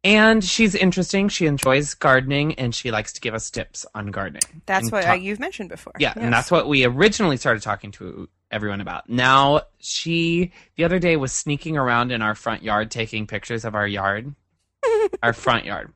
and 0.03 0.43
she's 0.43 0.75
interesting 0.75 1.27
she 1.29 1.45
enjoys 1.45 1.93
gardening 1.93 2.53
and 2.55 2.73
she 2.73 2.89
likes 2.91 3.11
to 3.13 3.21
give 3.21 3.33
us 3.33 3.49
tips 3.49 3.85
on 3.93 4.07
gardening 4.11 4.61
That's 4.65 4.91
what 4.91 5.03
talk- 5.03 5.11
uh, 5.11 5.21
you've 5.21 5.39
mentioned 5.39 5.69
before. 5.69 5.93
yeah, 5.99 6.13
Yes. 6.15 6.23
and 6.23 6.33
that's 6.33 6.49
what 6.51 6.67
we 6.67 6.85
originally 6.85 7.37
started 7.37 7.61
talking 7.63 7.91
to 7.93 8.29
everyone 8.51 8.81
about. 8.81 9.09
Now, 9.09 9.61
she 9.79 10.51
the 10.75 10.83
other 10.83 10.99
day 10.99 11.17
was 11.17 11.31
sneaking 11.31 11.77
around 11.77 12.11
in 12.11 12.21
our 12.21 12.33
front 12.35 12.63
yard 12.63 12.89
taking 12.91 13.27
pictures 13.27 13.63
of 13.65 13.75
our 13.75 13.87
yard, 13.87 14.33
our 15.23 15.33
front 15.33 15.65
yard. 15.65 15.93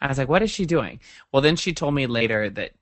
I 0.00 0.06
was 0.06 0.16
like, 0.16 0.28
"What 0.28 0.42
is 0.42 0.50
she 0.50 0.64
doing?" 0.64 1.00
Well, 1.32 1.42
then 1.42 1.56
she 1.56 1.72
told 1.74 1.92
me 1.94 2.06
later 2.06 2.48
that 2.50 2.72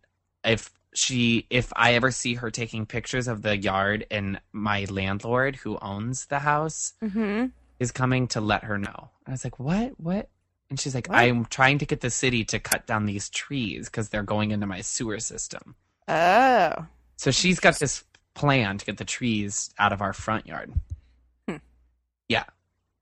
if 0.45 0.71
she 0.95 1.47
if 1.51 1.73
I 1.75 1.95
ever 1.95 2.11
see 2.11 2.35
her 2.35 2.51
taking 2.51 2.87
pictures 2.87 3.27
of 3.27 3.43
the 3.43 3.57
yard 3.57 4.07
and 4.11 4.41
my 4.53 4.87
landlord 4.89 5.57
who 5.57 5.79
owns 5.83 6.27
the 6.27 6.39
house 6.41 6.93
Mm-hmm. 7.03 7.47
is 7.81 7.91
coming 7.91 8.29
to 8.29 8.41
let 8.41 8.65
her 8.65 8.79
know. 8.79 9.11
I 9.27 9.33
was 9.33 9.43
like, 9.45 9.59
"What? 9.59 9.95
What?" 9.99 10.29
And 10.71 10.79
she's 10.79 10.95
like, 10.95 11.09
What? 11.09 11.19
"I'm 11.19 11.45
trying 11.47 11.79
to 11.79 11.87
get 11.87 12.01
the 12.03 12.11
city 12.11 12.45
to 12.47 12.59
cut 12.59 12.87
down 12.87 13.07
these 13.07 13.31
trees 13.31 13.89
because 13.89 14.11
they're 14.11 14.23
going 14.23 14.51
into 14.51 14.67
my 14.67 14.81
sewer 14.83 15.19
system." 15.19 15.75
Oh. 16.09 16.87
So 17.17 17.31
she's 17.31 17.59
got 17.61 17.79
this 17.79 18.05
plan 18.35 18.79
to 18.79 18.85
get 18.85 18.97
the 18.99 19.05
trees 19.05 19.71
out 19.79 19.93
of 19.93 20.01
our 20.03 20.13
front 20.13 20.47
yard. 20.47 20.73
Hmm. 21.49 21.57
Yeah. 22.29 22.45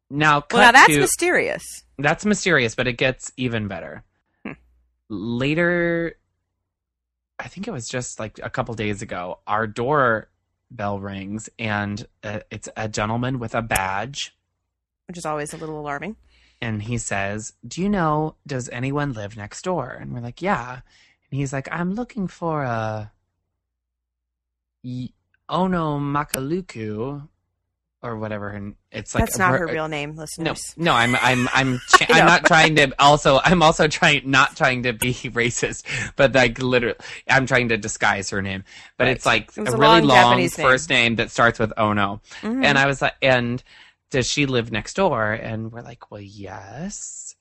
Now, 0.09 0.45
Well, 0.53 0.63
now 0.63 0.73
that's 0.73 0.93
to, 0.95 1.01
mysterious. 1.01 1.63
that's 1.99 2.25
mysterious, 2.25 2.75
but 2.75 2.87
it 2.87 2.95
gets 2.95 3.33
even 3.37 3.67
better. 3.69 4.05
Hmm. 4.45 4.53
Later, 5.09 6.17
I 7.39 7.49
think 7.49 7.67
it 7.69 7.73
was 7.73 7.89
just 7.89 8.19
like 8.19 8.39
a 8.43 8.49
couple 8.51 8.75
days 8.75 9.03
ago, 9.03 9.41
our 9.47 9.67
door 9.67 10.29
bell 10.71 10.99
rings 10.99 11.49
and 11.59 12.07
uh, 12.25 12.41
it's 12.51 12.69
a 12.77 12.89
gentleman 12.89 13.39
with 13.39 13.55
a 13.55 13.63
badge. 13.63 14.35
Which 15.09 15.19
is 15.19 15.27
always 15.27 15.53
a 15.53 15.57
little 15.57 15.79
alarming. 15.79 16.17
And 16.61 16.83
he 16.83 16.99
says, 16.99 17.53
"Do 17.67 17.83
you 17.83 17.89
know? 17.89 18.37
Does 18.47 18.69
anyone 18.71 19.13
live 19.13 19.37
next 19.37 19.63
door?" 19.63 19.91
And 20.01 20.13
we're 20.13 20.21
like, 20.21 20.41
"Yeah." 20.43 20.81
And 21.31 21.39
he's 21.41 21.53
like, 21.53 21.69
"I'm 21.71 21.95
looking 21.95 22.29
for 22.29 22.63
a 22.63 23.13
Y- 24.85 25.11
Ono 25.49 25.99
Makaluku 25.99 27.29
or 28.03 28.17
whatever." 28.17 28.51
And 28.51 28.75
it's 28.91 29.15
like 29.15 29.25
That's 29.27 29.39
not 29.39 29.59
her 29.59 29.67
real 29.67 29.89
name, 29.89 30.17
listen. 30.17 30.45
No, 30.45 30.55
no, 30.77 30.93
I'm 30.93 31.17
I'm 31.17 31.49
I'm 31.53 31.81
cha-. 31.89 32.07
I'm 32.11 32.27
not 32.27 32.45
trying 32.45 32.77
to. 32.77 32.93
Also, 32.99 33.41
I'm 33.45 33.63
also 33.63 33.89
trying 33.89 34.29
not 34.31 34.57
trying 34.57 34.83
to 34.85 34.93
be 34.93 35.13
racist, 35.15 35.85
but 36.17 36.35
like 36.35 36.59
literally, 36.61 36.97
I'm 37.29 37.47
trying 37.47 37.69
to 37.71 37.77
disguise 37.77 38.31
her 38.31 38.43
name. 38.43 38.65
But 38.97 39.05
Right. 39.05 39.17
it's 39.17 39.27
like 39.27 39.51
It 39.57 39.69
a 39.69 39.73
a 39.73 39.77
really 39.77 40.01
long 40.03 40.39
long 40.41 40.49
first 40.49 40.89
name 40.91 41.17
that 41.17 41.31
starts 41.31 41.59
with 41.59 41.73
Ono. 41.77 42.21
Mhm. 42.43 42.65
And 42.65 42.79
I 42.79 42.87
was 42.87 43.03
like, 43.03 43.15
and 43.23 43.63
does 44.11 44.31
she 44.31 44.47
live 44.47 44.71
next 44.73 44.95
door? 44.95 45.33
And 45.33 45.73
we're 45.73 45.83
like, 45.83 46.11
well, 46.11 46.21
yes. 46.21 47.35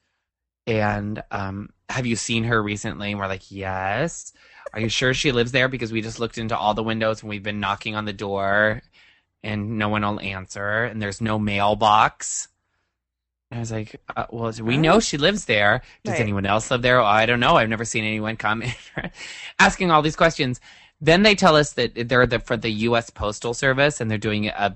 And 0.68 1.22
um, 1.32 1.70
have 1.90 2.06
you 2.06 2.16
seen 2.16 2.46
her 2.46 2.62
recently? 2.62 3.12
And 3.12 3.20
we're 3.20 3.28
like, 3.28 3.52
yes. 3.52 4.34
Are 4.74 4.80
you 4.80 4.90
sure 4.90 5.14
she 5.14 5.32
lives 5.32 5.52
there? 5.52 5.68
Because 5.70 5.92
we 5.92 6.02
just 6.02 6.20
looked 6.20 6.38
into 6.38 6.58
all 6.58 6.74
the 6.74 6.84
windows 6.84 7.22
and 7.22 7.30
we've 7.30 7.44
been 7.44 7.60
knocking 7.60 7.96
on 7.96 8.06
the 8.06 8.14
door 8.14 8.82
and 9.44 9.78
no 9.78 9.90
one 9.90 10.02
will 10.02 10.20
answer. 10.20 10.86
And 10.86 11.02
there's 11.02 11.22
no 11.22 11.38
mailbox. 11.38 12.48
And 13.52 13.60
I 13.60 13.62
was 13.62 13.72
like, 13.72 14.02
uh, 14.16 14.26
well, 14.32 14.52
we 14.64 14.76
know 14.76 15.00
she 15.00 15.18
lives 15.18 15.46
there. 15.46 15.84
Does 16.04 16.14
Right. 16.14 16.22
anyone 16.22 16.48
else 16.48 16.72
live 16.72 16.82
there? 16.82 17.00
I 17.00 17.28
don't 17.28 17.40
know. 17.40 17.56
I've 17.58 17.70
never 17.70 17.86
seen 17.86 18.04
anyone 18.04 18.38
come 18.38 18.64
in. 18.64 18.74
Asking 19.60 19.92
all 19.92 20.02
these 20.02 20.16
questions. 20.16 20.60
Then 21.00 21.22
they 21.22 21.36
tell 21.36 21.56
us 21.56 21.74
that 21.74 22.10
they're 22.10 22.26
the, 22.26 22.40
for 22.40 22.58
the 22.58 22.72
U.S. 22.72 23.12
Postal 23.12 23.54
Service 23.54 24.02
and 24.02 24.10
they're 24.10 24.18
doing 24.18 24.48
a 24.48 24.76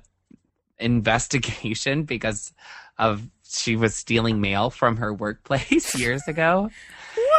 investigation 0.79 2.03
because 2.05 2.53
of 2.98 3.27
she 3.51 3.75
was 3.75 3.95
stealing 3.95 4.41
mail 4.41 4.69
from 4.69 4.98
her 4.98 5.13
workplace 5.13 5.95
years 6.00 6.21
ago. 6.27 6.69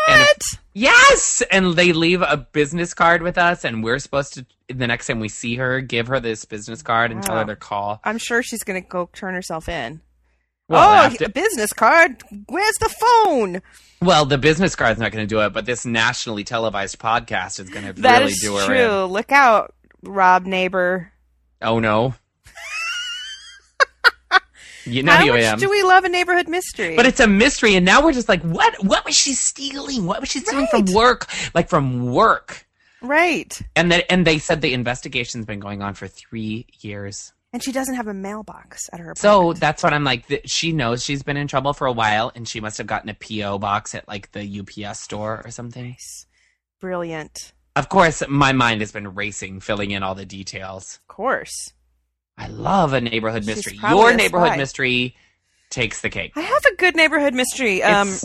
And 0.08 0.20
what? 0.20 0.38
Yes, 0.72 1.42
and 1.50 1.74
they 1.74 1.92
leave 1.92 2.22
a 2.22 2.36
business 2.36 2.94
card 2.94 3.22
with 3.22 3.36
us, 3.38 3.64
and 3.64 3.82
we're 3.84 3.98
supposed 3.98 4.34
to 4.34 4.46
the 4.68 4.86
next 4.86 5.06
time 5.08 5.20
we 5.20 5.28
see 5.28 5.56
her 5.56 5.80
give 5.80 6.06
her 6.08 6.20
this 6.20 6.44
business 6.44 6.80
card 6.82 7.10
and 7.10 7.22
tell 7.22 7.36
her 7.38 7.44
to 7.44 7.56
call. 7.56 8.00
I'm 8.04 8.18
sure 8.18 8.42
she's 8.42 8.62
going 8.62 8.80
to 8.82 8.88
go 8.88 9.08
turn 9.12 9.34
herself 9.34 9.68
in. 9.68 10.00
Well, 10.68 10.88
oh, 10.88 10.94
after- 11.06 11.24
a 11.24 11.28
business 11.28 11.72
card. 11.72 12.22
Where's 12.48 12.76
the 12.78 12.88
phone? 13.24 13.62
well, 14.00 14.24
the 14.24 14.38
business 14.38 14.76
card's 14.76 15.00
not 15.00 15.10
going 15.12 15.24
to 15.24 15.28
do 15.28 15.40
it, 15.40 15.52
but 15.52 15.66
this 15.66 15.84
nationally 15.84 16.44
televised 16.44 16.98
podcast 16.98 17.58
is 17.60 17.68
going 17.68 17.86
to 17.86 17.92
That 18.00 18.20
really 18.20 18.30
is 18.32 18.40
do 18.40 18.56
her 18.56 18.66
true. 18.66 19.04
in. 19.04 19.10
Look 19.10 19.32
out, 19.32 19.74
Rob 20.02 20.46
neighbor. 20.46 21.12
Oh 21.60 21.80
no. 21.80 22.14
You 24.84 25.02
know 25.02 25.12
How 25.12 25.24
who 25.26 25.32
I 25.32 25.36
much 25.36 25.44
am. 25.44 25.58
do 25.58 25.68
we 25.70 25.82
love 25.82 26.04
a 26.04 26.08
neighborhood 26.08 26.48
mystery? 26.48 26.96
But 26.96 27.06
it's 27.06 27.20
a 27.20 27.26
mystery, 27.26 27.74
and 27.76 27.84
now 27.86 28.02
we're 28.04 28.12
just 28.12 28.28
like, 28.28 28.42
what? 28.42 28.74
What 28.84 29.04
was 29.04 29.14
she 29.16 29.32
stealing? 29.34 30.06
What 30.06 30.20
was 30.20 30.30
she 30.30 30.40
stealing 30.40 30.66
Right. 30.72 30.86
from 30.86 30.94
work? 30.94 31.26
Like 31.54 31.68
from 31.68 32.12
work? 32.12 32.66
right. 33.02 33.60
And 33.76 33.90
that, 33.92 34.04
and 34.12 34.26
they 34.26 34.38
said 34.38 34.60
the 34.60 34.74
investigation's 34.74 35.46
been 35.46 35.60
going 35.60 35.80
on 35.82 35.94
for 35.94 36.06
three 36.06 36.66
years. 36.80 37.32
And 37.52 37.62
she 37.64 37.72
doesn't 37.72 37.94
have 37.96 38.06
a 38.06 38.14
mailbox 38.14 38.88
at 38.92 39.00
her 39.00 39.12
So 39.16 39.54
that's 39.54 39.82
what 39.82 39.92
I'm 39.92 40.04
like. 40.04 40.28
Th- 40.28 40.48
she 40.48 40.70
knows 40.72 41.02
she's 41.02 41.22
been 41.24 41.36
in 41.36 41.48
trouble 41.48 41.72
for 41.72 41.86
a 41.88 41.92
while, 41.92 42.30
and 42.34 42.46
she 42.46 42.60
must 42.60 42.78
have 42.78 42.86
gotten 42.86 43.08
a 43.08 43.14
PO 43.14 43.58
box 43.58 43.94
at 43.94 44.06
like 44.06 44.30
the 44.32 44.60
UPS 44.60 45.00
store 45.00 45.42
or 45.44 45.50
something. 45.50 45.82
Nice. 45.90 46.26
Brilliant. 46.80 47.52
Of 47.76 47.88
course, 47.88 48.22
my 48.28 48.52
mind 48.52 48.80
has 48.82 48.92
been 48.92 49.14
racing, 49.14 49.60
filling 49.60 49.90
in 49.90 50.02
all 50.02 50.14
the 50.14 50.24
details. 50.26 50.96
Of 51.08 51.08
course. 51.14 51.72
I 52.40 52.46
love 52.48 52.92
a 52.94 53.00
neighborhood 53.00 53.44
She's 53.44 53.56
mystery. 53.56 53.78
Your 53.88 54.14
neighborhood 54.14 54.48
spy. 54.48 54.56
mystery 54.56 55.16
takes 55.68 56.00
the 56.00 56.08
cake. 56.10 56.32
I 56.34 56.40
have 56.40 56.64
a 56.64 56.74
good 56.76 56.96
neighborhood 56.96 57.32
mystery. 57.34 57.80
Um, 57.82 58.18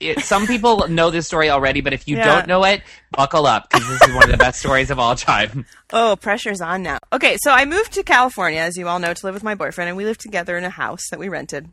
it, 0.00 0.20
some 0.20 0.46
people 0.46 0.88
know 0.88 1.10
this 1.10 1.26
story 1.26 1.50
already, 1.50 1.82
but 1.82 1.92
if 1.92 2.08
you 2.08 2.16
Yeah. 2.16 2.24
don't 2.24 2.46
know 2.46 2.64
it, 2.64 2.82
buckle 3.10 3.46
up 3.46 3.68
because 3.68 3.86
this 3.86 4.06
is 4.06 4.14
one 4.14 4.24
of 4.24 4.30
the 4.30 4.38
best 4.38 4.60
stories 4.60 4.90
of 4.90 4.98
all 4.98 5.14
time. 5.16 5.66
Oh, 5.92 6.16
pressure's 6.16 6.60
on 6.60 6.82
now. 6.82 6.98
Okay, 7.12 7.36
so 7.42 7.52
I 7.52 7.64
moved 7.64 7.92
to 7.92 8.02
California, 8.02 8.58
as 8.60 8.76
you 8.76 8.88
all 8.88 8.98
know, 8.98 9.14
to 9.14 9.26
live 9.26 9.34
with 9.34 9.44
my 9.44 9.54
boyfriend, 9.54 9.88
and 9.88 9.96
we 9.96 10.04
lived 10.04 10.20
together 10.20 10.56
in 10.58 10.64
a 10.64 10.70
house 10.70 11.02
that 11.10 11.20
we 11.20 11.28
rented. 11.28 11.68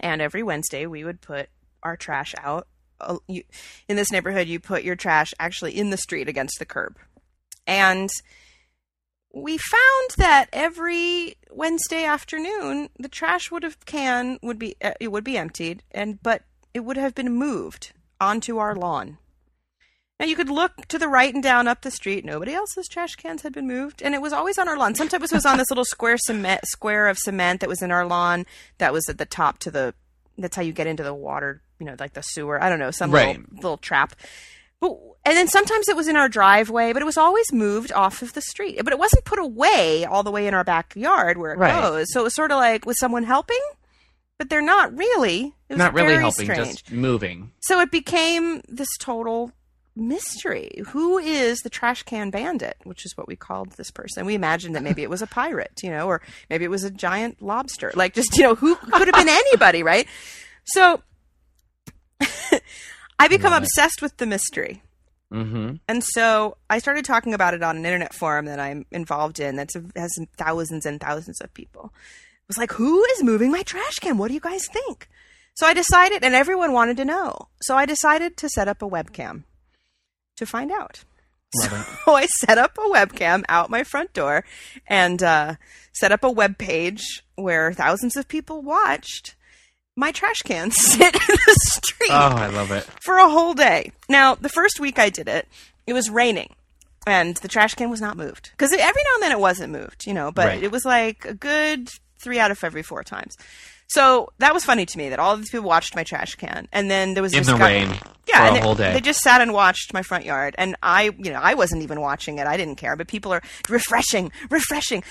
And 0.00 0.20
every 0.20 0.42
Wednesday, 0.42 0.84
we 0.86 1.02
would 1.04 1.20
put 1.22 1.48
our 1.82 1.96
trash 1.96 2.34
out. 2.42 2.66
Uh, 3.00 3.16
in 3.28 3.96
this 3.96 4.10
neighborhood, 4.12 4.48
you 4.48 4.60
put 4.60 4.82
your 4.82 4.96
trash 4.96 5.32
actually 5.38 5.78
in 5.78 5.88
the 5.90 5.96
street 5.96 6.28
against 6.28 6.58
the 6.58 6.66
curb. 6.66 6.96
And 7.66 8.10
we 9.42 9.58
found 9.58 10.10
that 10.16 10.46
every 10.52 11.36
Wednesday 11.50 12.04
afternoon, 12.04 12.88
the 12.98 13.08
trash 13.08 13.50
would 13.50 13.62
have 13.62 13.84
can 13.86 14.38
would 14.42 14.58
be 14.58 14.76
uh, 14.82 14.92
it 15.00 15.08
would 15.12 15.24
be 15.24 15.36
emptied, 15.38 15.82
and 15.90 16.22
but 16.22 16.42
it 16.74 16.80
would 16.80 16.96
have 16.96 17.14
been 17.14 17.32
moved 17.32 17.92
onto 18.20 18.58
our 18.58 18.74
lawn. 18.74 19.18
Now 20.20 20.26
you 20.26 20.34
could 20.34 20.50
look 20.50 20.86
to 20.88 20.98
the 20.98 21.06
right 21.08 21.32
and 21.32 21.42
down 21.42 21.68
up 21.68 21.82
the 21.82 21.92
street. 21.92 22.24
Nobody 22.24 22.52
else's 22.52 22.88
trash 22.88 23.14
cans 23.14 23.42
had 23.42 23.52
been 23.52 23.68
moved, 23.68 24.02
and 24.02 24.14
it 24.14 24.20
was 24.22 24.32
always 24.32 24.58
on 24.58 24.68
our 24.68 24.76
lawn. 24.76 24.94
Sometimes 24.96 25.24
it 25.30 25.36
was 25.36 25.46
on 25.46 25.58
this 25.58 25.70
little 25.70 25.84
square 25.84 26.16
cement 26.18 26.66
square 26.66 27.06
of 27.08 27.16
cement 27.18 27.60
that 27.60 27.68
was 27.68 27.82
in 27.82 27.92
our 27.92 28.04
lawn. 28.06 28.44
That 28.78 28.92
was 28.92 29.08
at 29.08 29.18
the 29.18 29.26
top 29.26 29.58
to 29.60 29.70
the. 29.70 29.94
That's 30.36 30.56
how 30.56 30.62
you 30.62 30.72
get 30.72 30.86
into 30.86 31.02
the 31.04 31.14
water. 31.14 31.62
You 31.78 31.86
know, 31.86 31.94
like 31.98 32.14
the 32.14 32.22
sewer. 32.22 32.62
I 32.62 32.68
don't 32.68 32.80
know, 32.80 32.90
some 32.90 33.10
Right. 33.12 33.36
little, 33.38 33.54
little 33.54 33.76
trap. 33.76 34.14
But 34.80 34.92
and 35.24 35.36
then 35.36 35.48
sometimes 35.48 35.88
it 35.88 35.96
was 35.96 36.08
in 36.08 36.16
our 36.16 36.28
driveway, 36.28 36.92
but 36.92 37.02
it 37.02 37.04
was 37.04 37.18
always 37.18 37.52
moved 37.52 37.92
off 37.92 38.22
of 38.22 38.32
the 38.32 38.40
street. 38.40 38.80
But 38.82 38.92
it 38.92 38.98
wasn't 38.98 39.24
put 39.24 39.38
away 39.38 40.04
all 40.04 40.22
the 40.22 40.30
way 40.30 40.46
in 40.46 40.54
our 40.54 40.64
backyard 40.64 41.36
where 41.36 41.52
it 41.52 41.58
Right. 41.58 41.80
goes. 41.82 42.06
So 42.12 42.20
it 42.20 42.24
was 42.24 42.34
sort 42.34 42.50
of 42.52 42.56
like 42.58 42.86
was 42.86 42.98
someone 42.98 43.24
helping, 43.24 43.60
but 44.38 44.48
they're 44.48 44.62
not 44.62 44.96
really. 44.96 45.54
It 45.68 45.74
was 45.74 45.78
Not 45.78 45.92
really 45.94 46.08
very 46.08 46.20
helping, 46.20 46.46
strange. 46.46 46.68
just 46.84 46.92
moving. 46.92 47.52
So 47.60 47.80
it 47.80 47.90
became 47.90 48.62
this 48.68 48.88
total 48.98 49.52
mystery. 49.96 50.80
Who 50.88 51.18
is 51.18 51.58
the 51.58 51.70
trash 51.70 52.04
can 52.04 52.30
bandit? 52.30 52.76
Which 52.84 53.04
is 53.04 53.16
what 53.16 53.26
we 53.28 53.36
called 53.36 53.72
this 53.72 53.90
person. 53.90 54.24
We 54.26 54.34
imagined 54.34 54.76
that 54.76 54.82
maybe 54.82 55.02
it 55.02 55.10
was 55.10 55.22
a 55.22 55.26
pirate, 55.26 55.72
you 55.82 55.90
know, 55.90 56.06
or 56.06 56.22
maybe 56.48 56.64
it 56.64 56.70
was 56.70 56.84
a 56.84 56.90
giant 56.90 57.42
lobster. 57.42 57.90
Like 57.94 58.14
just, 58.14 58.36
you 58.36 58.44
know, 58.44 58.54
who 58.54 58.76
could 58.76 59.08
have 59.08 59.14
been 59.16 59.28
anybody, 59.44 59.82
right? 59.82 60.06
So 60.66 61.02
I 63.18 63.28
become 63.28 63.52
it. 63.52 63.58
obsessed 63.58 64.00
with 64.02 64.16
the 64.18 64.26
mystery. 64.26 64.82
hmm 65.30 65.74
And 65.88 66.02
so 66.04 66.56
I 66.70 66.78
started 66.78 67.04
talking 67.04 67.34
about 67.34 67.54
it 67.54 67.62
on 67.62 67.76
an 67.76 67.84
internet 67.84 68.14
forum 68.14 68.46
that 68.46 68.60
I'm 68.60 68.86
involved 68.90 69.40
in 69.40 69.56
that 69.56 69.70
has 69.96 70.10
thousands 70.36 70.86
and 70.86 71.00
thousands 71.00 71.40
of 71.40 71.52
people. 71.54 71.92
It 71.94 72.48
was 72.48 72.58
like, 72.58 72.72
who 72.72 73.04
is 73.04 73.22
moving 73.22 73.50
my 73.50 73.62
trash 73.62 73.96
can? 73.96 74.16
What 74.16 74.28
do 74.28 74.34
you 74.34 74.40
guys 74.40 74.66
think? 74.66 75.08
So 75.54 75.66
I 75.66 75.74
decided, 75.74 76.22
and 76.24 76.34
everyone 76.34 76.72
wanted 76.72 76.96
to 76.98 77.04
know. 77.04 77.48
So 77.62 77.76
I 77.76 77.84
decided 77.84 78.36
to 78.38 78.48
set 78.48 78.68
up 78.68 78.80
a 78.80 78.88
webcam 78.88 79.42
to 80.36 80.46
find 80.46 80.70
out. 80.70 81.04
Love 81.62 81.72
it. 81.72 81.86
So 82.04 82.14
I 82.14 82.26
set 82.26 82.58
up 82.58 82.78
a 82.78 82.82
webcam 82.82 83.44
out 83.48 83.68
my 83.70 83.82
front 83.82 84.12
door 84.12 84.44
and 84.86 85.22
uh, 85.22 85.56
set 85.92 86.12
up 86.12 86.22
a 86.24 86.30
web 86.30 86.56
page 86.58 87.22
where 87.34 87.72
thousands 87.72 88.16
of 88.16 88.28
people 88.28 88.62
watched 88.62 89.34
my 89.98 90.12
trash 90.12 90.42
cans 90.44 90.76
sit 90.78 91.14
in 91.14 91.20
the 91.46 91.54
street 91.72 92.10
Oh, 92.12 92.36
I 92.36 92.46
love 92.46 92.70
it. 92.70 92.84
for 93.00 93.18
a 93.18 93.28
whole 93.28 93.52
day. 93.54 93.90
Now, 94.08 94.34
the 94.36 94.48
first 94.48 94.78
week 94.80 94.98
I 94.98 95.10
did 95.10 95.28
it, 95.28 95.48
it 95.86 95.92
was 95.92 96.08
raining 96.08 96.54
and 97.06 97.36
the 97.38 97.48
trash 97.48 97.74
can 97.74 97.90
was 97.90 98.00
not 98.00 98.16
moved. 98.16 98.50
Because 98.52 98.72
every 98.72 99.02
now 99.02 99.14
and 99.14 99.22
then 99.22 99.32
it 99.32 99.40
wasn't 99.40 99.72
moved, 99.72 100.06
you 100.06 100.14
know, 100.14 100.30
but 100.30 100.46
Right. 100.46 100.62
it 100.62 100.70
was 100.70 100.84
like 100.84 101.24
a 101.24 101.34
good 101.34 101.90
three 102.18 102.38
out 102.38 102.50
of 102.50 102.62
every 102.64 102.82
four 102.82 103.02
times. 103.02 103.36
So 103.90 104.28
that 104.38 104.52
was 104.52 104.66
funny 104.66 104.84
to 104.84 104.98
me 104.98 105.08
that 105.08 105.18
all 105.18 105.34
these 105.38 105.48
people 105.48 105.66
watched 105.66 105.96
my 105.96 106.04
trash 106.04 106.34
can, 106.34 106.68
and 106.72 106.90
then 106.90 107.14
there 107.14 107.22
was 107.22 107.32
In 107.32 107.38
this 107.40 107.46
the 107.46 107.56
guy- 107.56 107.68
rain. 107.84 107.94
Yeah, 108.26 108.44
for 108.44 108.50
a 108.50 108.54
they, 108.54 108.60
whole 108.60 108.74
day. 108.74 108.92
they 108.92 109.00
just 109.00 109.20
sat 109.20 109.40
and 109.40 109.54
watched 109.54 109.94
my 109.94 110.02
front 110.02 110.26
yard, 110.26 110.54
and 110.58 110.76
I, 110.82 111.04
you 111.04 111.32
know, 111.32 111.40
I 111.42 111.54
wasn't 111.54 111.82
even 111.82 112.02
watching 112.02 112.36
it. 112.36 112.46
I 112.46 112.58
didn't 112.58 112.76
care, 112.76 112.94
but 112.94 113.08
people 113.08 113.32
are 113.32 113.40
refreshing, 113.70 114.30
refreshing. 114.50 115.02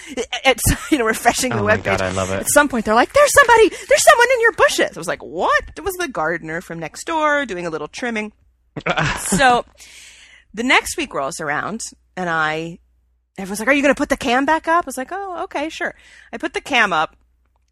It's 0.46 0.62
you 0.92 1.00
know, 1.00 1.06
refreshing 1.06 1.50
the 1.50 1.58
Oh 1.58 1.64
my 1.64 1.78
webpage. 1.78 1.84
God, 1.86 2.02
I 2.04 2.12
love 2.12 2.30
it. 2.30 2.42
At 2.42 2.50
some 2.52 2.70
point, 2.70 2.86
they're 2.86 2.94
like, 2.94 3.12
"There's 3.14 3.34
somebody, 3.34 3.70
there's 3.70 4.04
someone 4.04 4.28
in 4.36 4.42
your 4.42 4.52
bushes." 4.52 4.96
I 4.96 5.00
was 5.00 5.08
like, 5.08 5.24
"What?" 5.24 5.64
It 5.76 5.84
was 5.84 5.96
the 5.96 6.08
gardener 6.08 6.62
from 6.62 6.78
next 6.78 7.06
door 7.06 7.48
doing 7.48 7.66
a 7.66 7.72
little 7.72 7.88
trimming. 7.88 8.34
so 9.22 9.66
the 10.54 10.62
next 10.64 10.96
week 10.98 11.12
rolls 11.16 11.40
around, 11.40 11.82
and 12.16 12.30
I, 12.30 12.78
everyone's 13.38 13.60
like, 13.60 13.67
"Are 13.70 13.74
you 13.74 13.82
going 13.82 13.94
to 13.94 13.98
put 13.98 14.10
the 14.10 14.17
cam 14.17 14.46
back 14.46 14.67
up?" 14.67 14.86
I 14.86 14.88
was 14.88 14.98
like, 14.98 15.12
"Oh, 15.12 15.44
okay, 15.44 15.70
sure." 15.70 15.96
I 16.32 16.38
put 16.38 16.53
the 16.53 16.62
cam 16.62 16.94
up, 16.94 17.15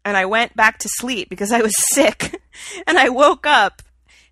and 0.04 0.16
I 0.16 0.26
went 0.26 0.56
back 0.56 0.78
to 0.78 0.88
sleep 0.88 1.28
because 1.28 1.52
I 1.52 1.60
was 1.60 1.72
sick, 1.92 2.40
and 2.86 2.98
I 2.98 3.08
woke 3.08 3.46
up 3.46 3.82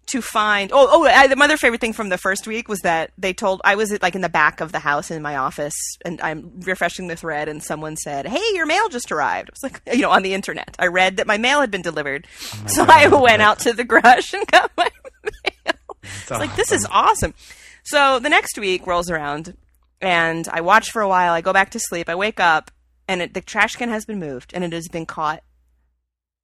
to 0.07 0.21
find. 0.21 0.71
Oh, 0.73 0.89
oh, 0.91 1.07
I, 1.07 1.27
the 1.27 1.41
other 1.41 1.57
favorite 1.57 1.81
thing 1.81 1.93
from 1.93 2.09
the 2.09 2.19
first 2.19 2.47
week 2.47 2.69
was 2.69 2.81
that 2.81 3.13
they 3.17 3.33
told 3.33 3.61
I 3.65 3.75
was 3.75 3.97
like 4.03 4.15
in 4.15 4.21
the 4.21 4.29
back 4.29 4.61
of 4.61 4.73
the 4.73 4.79
house 4.79 5.11
in 5.11 5.23
my 5.23 5.37
office, 5.37 5.75
and 6.05 6.21
I'm 6.21 6.61
refreshing 6.61 7.09
the 7.09 7.17
thread, 7.17 7.49
and 7.49 7.63
someone 7.63 7.97
said, 7.97 8.27
"Hey, 8.27 8.45
your 8.55 8.67
mail 8.67 8.89
just 8.89 9.11
arrived." 9.11 9.51
I 9.51 9.53
was 9.53 9.63
like, 9.63 9.83
you 9.95 10.03
know, 10.03 10.11
on 10.11 10.23
the 10.23 10.35
internet, 10.35 10.77
I 10.79 10.87
read 10.87 11.17
that 11.19 11.27
my 11.27 11.39
mail 11.39 11.61
had 11.61 11.71
been 11.71 11.83
delivered, 11.83 12.27
so 12.67 12.85
God, 12.85 12.91
I 12.91 13.09
went 13.09 13.43
out 13.43 13.61
to 13.61 13.73
the 13.73 13.85
garage 13.85 14.33
and 14.35 14.47
got 14.49 14.71
my 14.77 14.91
mail. 15.25 15.75
It's 16.03 16.31
Like 16.31 16.55
this 16.57 16.73
is 16.73 16.87
awesome. 16.91 17.35
So 17.83 18.19
the 18.19 18.31
next 18.31 18.59
week 18.59 18.87
rolls 18.87 19.11
around, 19.11 19.57
and 20.05 20.47
I 20.49 20.61
watch 20.61 20.91
for 20.91 21.03
a 21.03 21.09
while. 21.09 21.33
I 21.33 21.41
go 21.41 21.53
back 21.53 21.71
to 21.71 21.79
sleep. 21.81 22.09
I 22.09 22.15
wake 22.15 22.39
up, 22.41 22.71
and 23.09 23.23
it, 23.23 23.35
the 23.35 23.41
trash 23.41 23.77
can 23.77 23.89
has 23.91 24.05
been 24.05 24.19
moved, 24.21 24.53
and 24.55 24.63
it 24.65 24.73
has 24.73 24.89
been 24.89 25.07
caught 25.07 25.43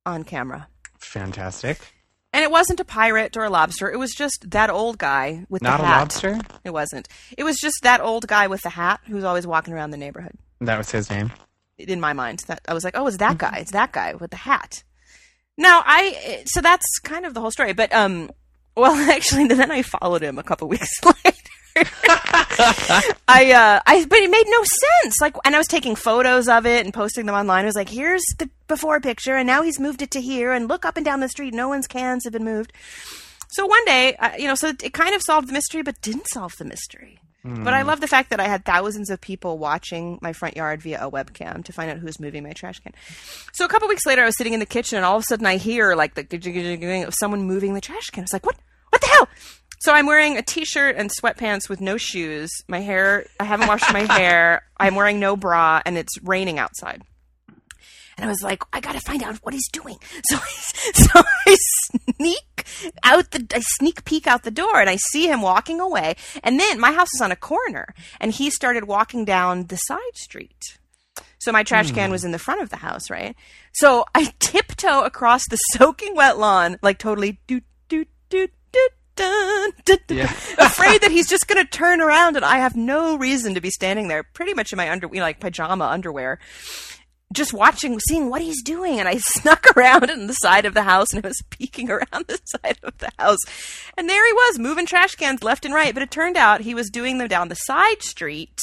on 0.07 0.25
camera. 0.25 0.69
fantastic. 0.99 1.79
And 2.33 2.45
it 2.45 2.51
wasn't 2.53 2.79
a 2.79 2.85
pirate 2.85 3.37
or 3.37 3.43
a 3.45 3.51
lobster. 3.51 3.91
It 3.91 3.97
was 3.99 4.13
just 4.15 4.53
that 4.53 4.71
old 4.71 4.99
guy 4.99 5.45
with 5.49 5.63
Not 5.63 5.79
the 5.79 5.83
a 5.83 5.87
hat. 5.87 5.99
lobster. 5.99 6.39
It 6.63 6.71
wasn't. 6.71 7.09
It 7.37 7.43
was 7.43 7.57
just 7.59 7.79
that 7.83 8.01
old 8.01 8.29
guy 8.29 8.47
with 8.47 8.61
the 8.63 8.69
hat 8.71 9.01
who's 9.09 9.25
always 9.25 9.49
walking 9.49 9.75
around 9.75 9.91
the 9.91 9.97
neighborhood. 9.97 10.35
That 10.61 10.79
was 10.79 10.93
his 10.93 11.11
name. 11.11 11.33
In 11.77 11.99
my 12.01 12.13
mind, 12.13 12.45
that 12.47 12.61
I 12.69 12.75
was 12.75 12.85
like, 12.85 12.97
oh, 12.97 13.07
it's 13.09 13.17
that 13.17 13.37
guy. 13.37 13.57
It's 13.61 13.73
that 13.73 13.91
guy 13.91 14.15
with 14.15 14.31
the 14.31 14.37
hat. 14.37 14.85
Now 15.59 15.83
I 15.85 16.45
so 16.47 16.61
that's 16.61 17.01
kind 17.01 17.27
of 17.27 17.35
the 17.35 17.41
whole 17.41 17.51
story. 17.51 17.73
But 17.73 17.93
um, 17.93 18.31
well, 18.77 18.95
actually, 19.11 19.49
then 19.49 19.71
I 19.73 19.83
followed 19.83 20.23
him 20.23 20.39
a 20.39 20.45
couple 20.45 20.69
weeks 20.75 21.03
later. 21.05 21.30
I 23.29 23.53
uh 23.53 23.81
I 23.87 24.05
but 24.09 24.19
it 24.19 24.31
made 24.31 24.47
no 24.49 24.63
sense. 24.63 25.21
Like 25.21 25.37
and 25.45 25.55
I 25.55 25.59
was 25.59 25.67
taking 25.67 25.97
photos 25.97 26.49
of 26.49 26.67
it 26.67 26.85
and 26.85 26.95
posting 26.95 27.27
them 27.27 27.35
online. 27.35 27.65
I 27.65 27.67
was 27.67 27.77
like, 27.77 27.89
here's 27.89 28.23
the 28.39 28.49
before 28.69 29.01
picture 29.01 29.37
and 29.37 29.47
now 29.47 29.63
he's 29.63 29.81
moved 29.81 30.03
it 30.03 30.11
to 30.13 30.21
here 30.21 30.53
and 30.53 30.69
look 30.69 30.85
up 30.85 30.97
and 30.97 31.05
down 31.05 31.21
the 31.21 31.29
street, 31.29 31.55
no 31.55 31.69
one's 31.69 31.87
cans 31.87 32.25
have 32.25 32.33
been 32.33 32.45
moved. 32.45 32.73
So 33.49 33.67
one 33.67 33.85
day, 33.85 34.15
I, 34.17 34.37
you 34.37 34.47
know, 34.47 34.55
so 34.55 34.69
it 34.69 34.93
kind 34.93 35.15
of 35.15 35.23
solved 35.23 35.49
the 35.49 35.53
mystery 35.53 35.83
but 35.83 36.01
didn't 36.03 36.29
solve 36.29 36.57
the 36.57 36.65
mystery. 36.65 37.21
But 37.43 37.73
I 37.73 37.83
love 37.83 38.03
the 38.03 38.07
fact 38.07 38.29
that 38.31 38.41
I 38.41 38.49
had 38.49 38.67
thousands 38.67 39.09
of 39.09 39.19
people 39.19 39.57
watching 39.57 40.19
my 40.21 40.35
front 40.35 40.57
yard 40.57 40.83
via 40.83 41.07
a 41.07 41.11
webcam 41.11 41.65
to 41.65 41.73
find 41.73 41.91
out 41.91 41.97
who's 41.97 42.21
moving 42.21 42.43
my 42.43 42.53
trash 42.53 42.81
can. 42.81 42.93
So 43.55 43.65
a 43.65 43.69
couple 43.69 43.89
weeks 43.89 44.05
later, 44.05 44.23
I 44.23 44.27
was 44.27 44.37
sitting 44.37 44.53
in 44.53 44.61
the 44.61 44.67
kitchen, 44.67 44.99
and 44.99 45.07
all 45.07 45.17
of 45.17 45.23
a 45.23 45.25
sudden, 45.25 45.47
I 45.47 45.57
hear 45.57 45.95
like 45.95 46.15
the 46.15 47.05
of 47.07 47.15
someone 47.19 47.45
moving 47.45 47.73
the 47.73 47.81
trash 47.81 48.11
can. 48.11 48.23
I 48.23 48.25
was 48.25 48.35
like, 48.35 48.45
"What? 48.45 48.57
What 48.91 49.01
the 49.01 49.09
hell?" 49.09 49.29
So 49.81 49.95
I'm 49.95 50.07
wearing 50.07 50.37
a 50.37 50.43
t-shirt 50.43 50.97
and 50.97 51.11
sweatpants 51.11 51.69
with 51.71 51.81
no 51.81 51.97
shoes. 51.97 52.51
My 52.69 52.81
hair, 52.81 53.27
I 53.39 53.45
haven't 53.45 53.69
washed 53.69 53.93
my 53.93 54.01
hair. 54.13 54.63
I'm 54.77 54.95
wearing 54.95 55.19
no 55.19 55.37
bra, 55.37 55.81
and 55.87 55.97
it's 55.97 56.21
raining 56.23 56.59
outside. 56.59 57.03
And 58.19 58.27
I 58.27 58.29
was 58.29 58.43
like, 58.43 58.63
I 58.75 58.81
gotta 58.81 59.01
find 59.01 59.23
out 59.23 59.37
what 59.37 59.55
he's 59.55 59.69
doing. 59.71 59.97
So 60.29 60.37
I, 60.37 60.93
so 60.93 61.23
I 61.47 61.57
sneak 62.17 62.67
out 63.03 63.31
the, 63.31 63.47
I 63.55 63.61
sneak 63.61 64.05
peek 64.05 64.27
out 64.27 64.43
the 64.43 64.51
door 64.51 64.81
and 64.81 64.91
I 64.91 64.97
see 64.97 65.27
him 65.27 65.41
walking 65.41 65.81
away. 65.81 66.17
And 66.45 66.61
then 66.61 66.79
my 66.79 66.93
house 66.93 67.09
is 67.15 67.23
on 67.23 67.33
a 67.33 67.37
corner 67.37 67.95
and 68.21 68.31
he 68.31 68.51
started 68.51 68.85
walking 68.85 69.25
down 69.25 69.67
the 69.67 69.77
side 69.77 70.15
street. 70.15 70.79
So 71.39 71.53
my 71.53 71.63
trash 71.63 71.91
can 71.91 72.09
hmm. 72.09 72.13
was 72.13 72.25
in 72.25 72.33
the 72.33 72.39
front 72.39 72.61
of 72.61 72.69
the 72.69 72.77
house, 72.77 73.09
right? 73.09 73.35
So 73.73 74.05
I 74.15 74.33
tiptoe 74.39 75.03
across 75.03 75.49
the 75.49 75.57
soaking 75.57 76.15
wet 76.15 76.39
lawn, 76.39 76.79
like 76.83 76.99
totally 76.99 77.41
doot, 77.47 77.65
doot, 77.89 78.09
doot, 78.29 78.53
doot, 78.73 78.93
dun, 79.21 79.71
dun, 79.85 79.99
dun, 80.07 80.19
Yeah. 80.19 80.33
afraid 80.59 81.01
that 81.03 81.11
he's 81.11 81.29
just 81.29 81.47
going 81.49 81.63
to 81.65 81.71
turn 81.71 82.01
around 82.01 82.37
and 82.37 82.45
I 82.45 82.59
have 82.59 82.77
no 82.77 83.17
reason 83.17 83.55
to 83.55 83.61
be 83.61 83.71
standing 83.71 84.09
there 84.09 84.23
pretty 84.23 84.55
much 84.55 84.73
in 84.73 84.77
my 84.77 84.91
under, 84.91 85.07
you 85.09 85.15
know, 85.17 85.23
like 85.23 85.41
pajama 85.41 85.87
underwear 85.87 86.39
just 87.33 87.53
watching, 87.53 87.97
seeing 88.09 88.29
what 88.29 88.43
he's 88.43 88.61
doing. 88.61 88.99
And 88.99 89.09
I 89.09 89.19
snuck 89.21 89.65
around 89.77 90.11
in 90.11 90.27
the 90.27 90.33
side 90.33 90.65
of 90.65 90.75
the 90.75 90.83
house 90.83 91.13
and 91.13 91.25
I 91.25 91.29
was 91.29 91.41
peeking 91.51 91.89
around 91.89 92.25
the 92.27 92.41
side 92.45 92.79
of 92.83 92.99
the 92.99 93.11
house. 93.21 93.39
And 93.97 94.09
there 94.09 94.27
he 94.27 94.33
was, 94.33 94.59
moving 94.59 94.85
trash 94.85 95.15
cans 95.15 95.43
left 95.45 95.65
and 95.65 95.73
right. 95.73 95.95
But 95.95 96.03
it 96.03 96.11
turned 96.11 96.37
out 96.37 96.63
he 96.63 96.75
was 96.75 96.91
doing 96.91 97.19
them 97.19 97.29
down 97.29 97.49
the 97.49 97.55
side 97.55 98.03
street. 98.03 98.59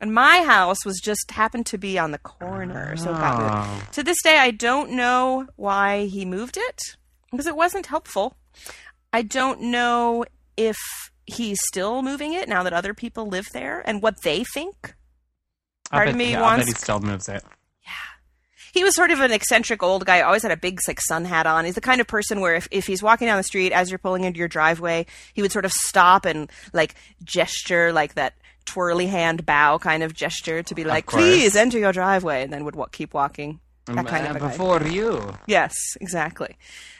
And 0.00 0.14
my 0.14 0.42
house 0.44 0.82
was 0.86 0.98
just 1.02 1.30
happened 1.30 1.66
to 1.66 1.78
be 1.78 1.98
on 1.98 2.10
the 2.12 2.18
corner. 2.18 2.96
So 2.96 3.10
it 3.10 3.18
got 3.18 3.38
Oh. 3.68 3.70
moved. 3.74 3.92
To 3.94 4.02
this 4.02 4.22
day, 4.22 4.38
I 4.38 4.50
don't 4.50 4.92
know 4.92 5.46
why 5.56 6.06
he 6.06 6.24
moved 6.24 6.56
it 6.56 6.80
because 7.30 7.46
it 7.46 7.56
wasn't 7.56 7.84
helpful. 7.86 8.36
I 9.16 9.22
don't 9.22 9.62
know 9.62 10.26
if 10.58 10.76
he's 11.24 11.58
still 11.68 12.02
moving 12.02 12.34
it 12.34 12.48
now 12.50 12.62
that 12.64 12.74
other 12.74 12.92
people 12.92 13.26
live 13.28 13.46
there 13.54 13.82
and 13.86 14.02
what 14.02 14.22
they 14.22 14.44
think. 14.44 14.94
Part 15.90 16.04
bet, 16.06 16.08
of 16.10 16.16
me 16.16 16.32
yeah, 16.32 16.44
I 16.44 16.58
bet 16.58 16.66
he 16.66 16.72
still 16.72 17.00
moves 17.00 17.26
it. 17.28 17.42
Yeah, 17.82 17.88
he 18.74 18.84
was 18.84 18.94
sort 18.94 19.10
of 19.10 19.20
an 19.20 19.32
eccentric 19.32 19.82
old 19.82 20.04
guy. 20.04 20.20
Always 20.20 20.42
had 20.42 20.52
a 20.52 20.56
big 20.56 20.80
like 20.86 21.00
sun 21.00 21.24
hat 21.24 21.46
on. 21.46 21.64
He's 21.64 21.76
the 21.76 21.80
kind 21.80 22.00
of 22.02 22.06
person 22.06 22.40
where 22.40 22.56
if, 22.56 22.68
if 22.70 22.86
he's 22.86 23.02
walking 23.02 23.26
down 23.26 23.38
the 23.38 23.42
street 23.42 23.72
as 23.72 23.90
you're 23.90 23.98
pulling 23.98 24.24
into 24.24 24.38
your 24.38 24.48
driveway, 24.48 25.06
he 25.32 25.40
would 25.40 25.50
sort 25.52 25.64
of 25.64 25.72
stop 25.72 26.26
and 26.26 26.50
like 26.74 26.94
gesture 27.24 27.92
like 27.94 28.14
that 28.16 28.34
twirly 28.66 29.06
hand 29.06 29.46
bow 29.46 29.78
kind 29.78 30.02
of 30.02 30.12
gesture 30.12 30.62
to 30.62 30.74
be 30.74 30.84
like, 30.84 31.06
"Please 31.06 31.56
enter 31.56 31.78
your 31.78 31.92
driveway," 31.92 32.42
and 32.42 32.52
then 32.52 32.64
would 32.66 32.76
keep 32.92 33.14
walking. 33.14 33.60
That 33.86 34.06
kind 34.08 34.26
Uh, 34.26 34.30
of 34.30 34.36
a 34.36 34.40
guy. 34.40 34.48
before 34.48 34.82
you. 34.82 35.34
Yes, 35.46 35.72
exactly. 36.00 36.56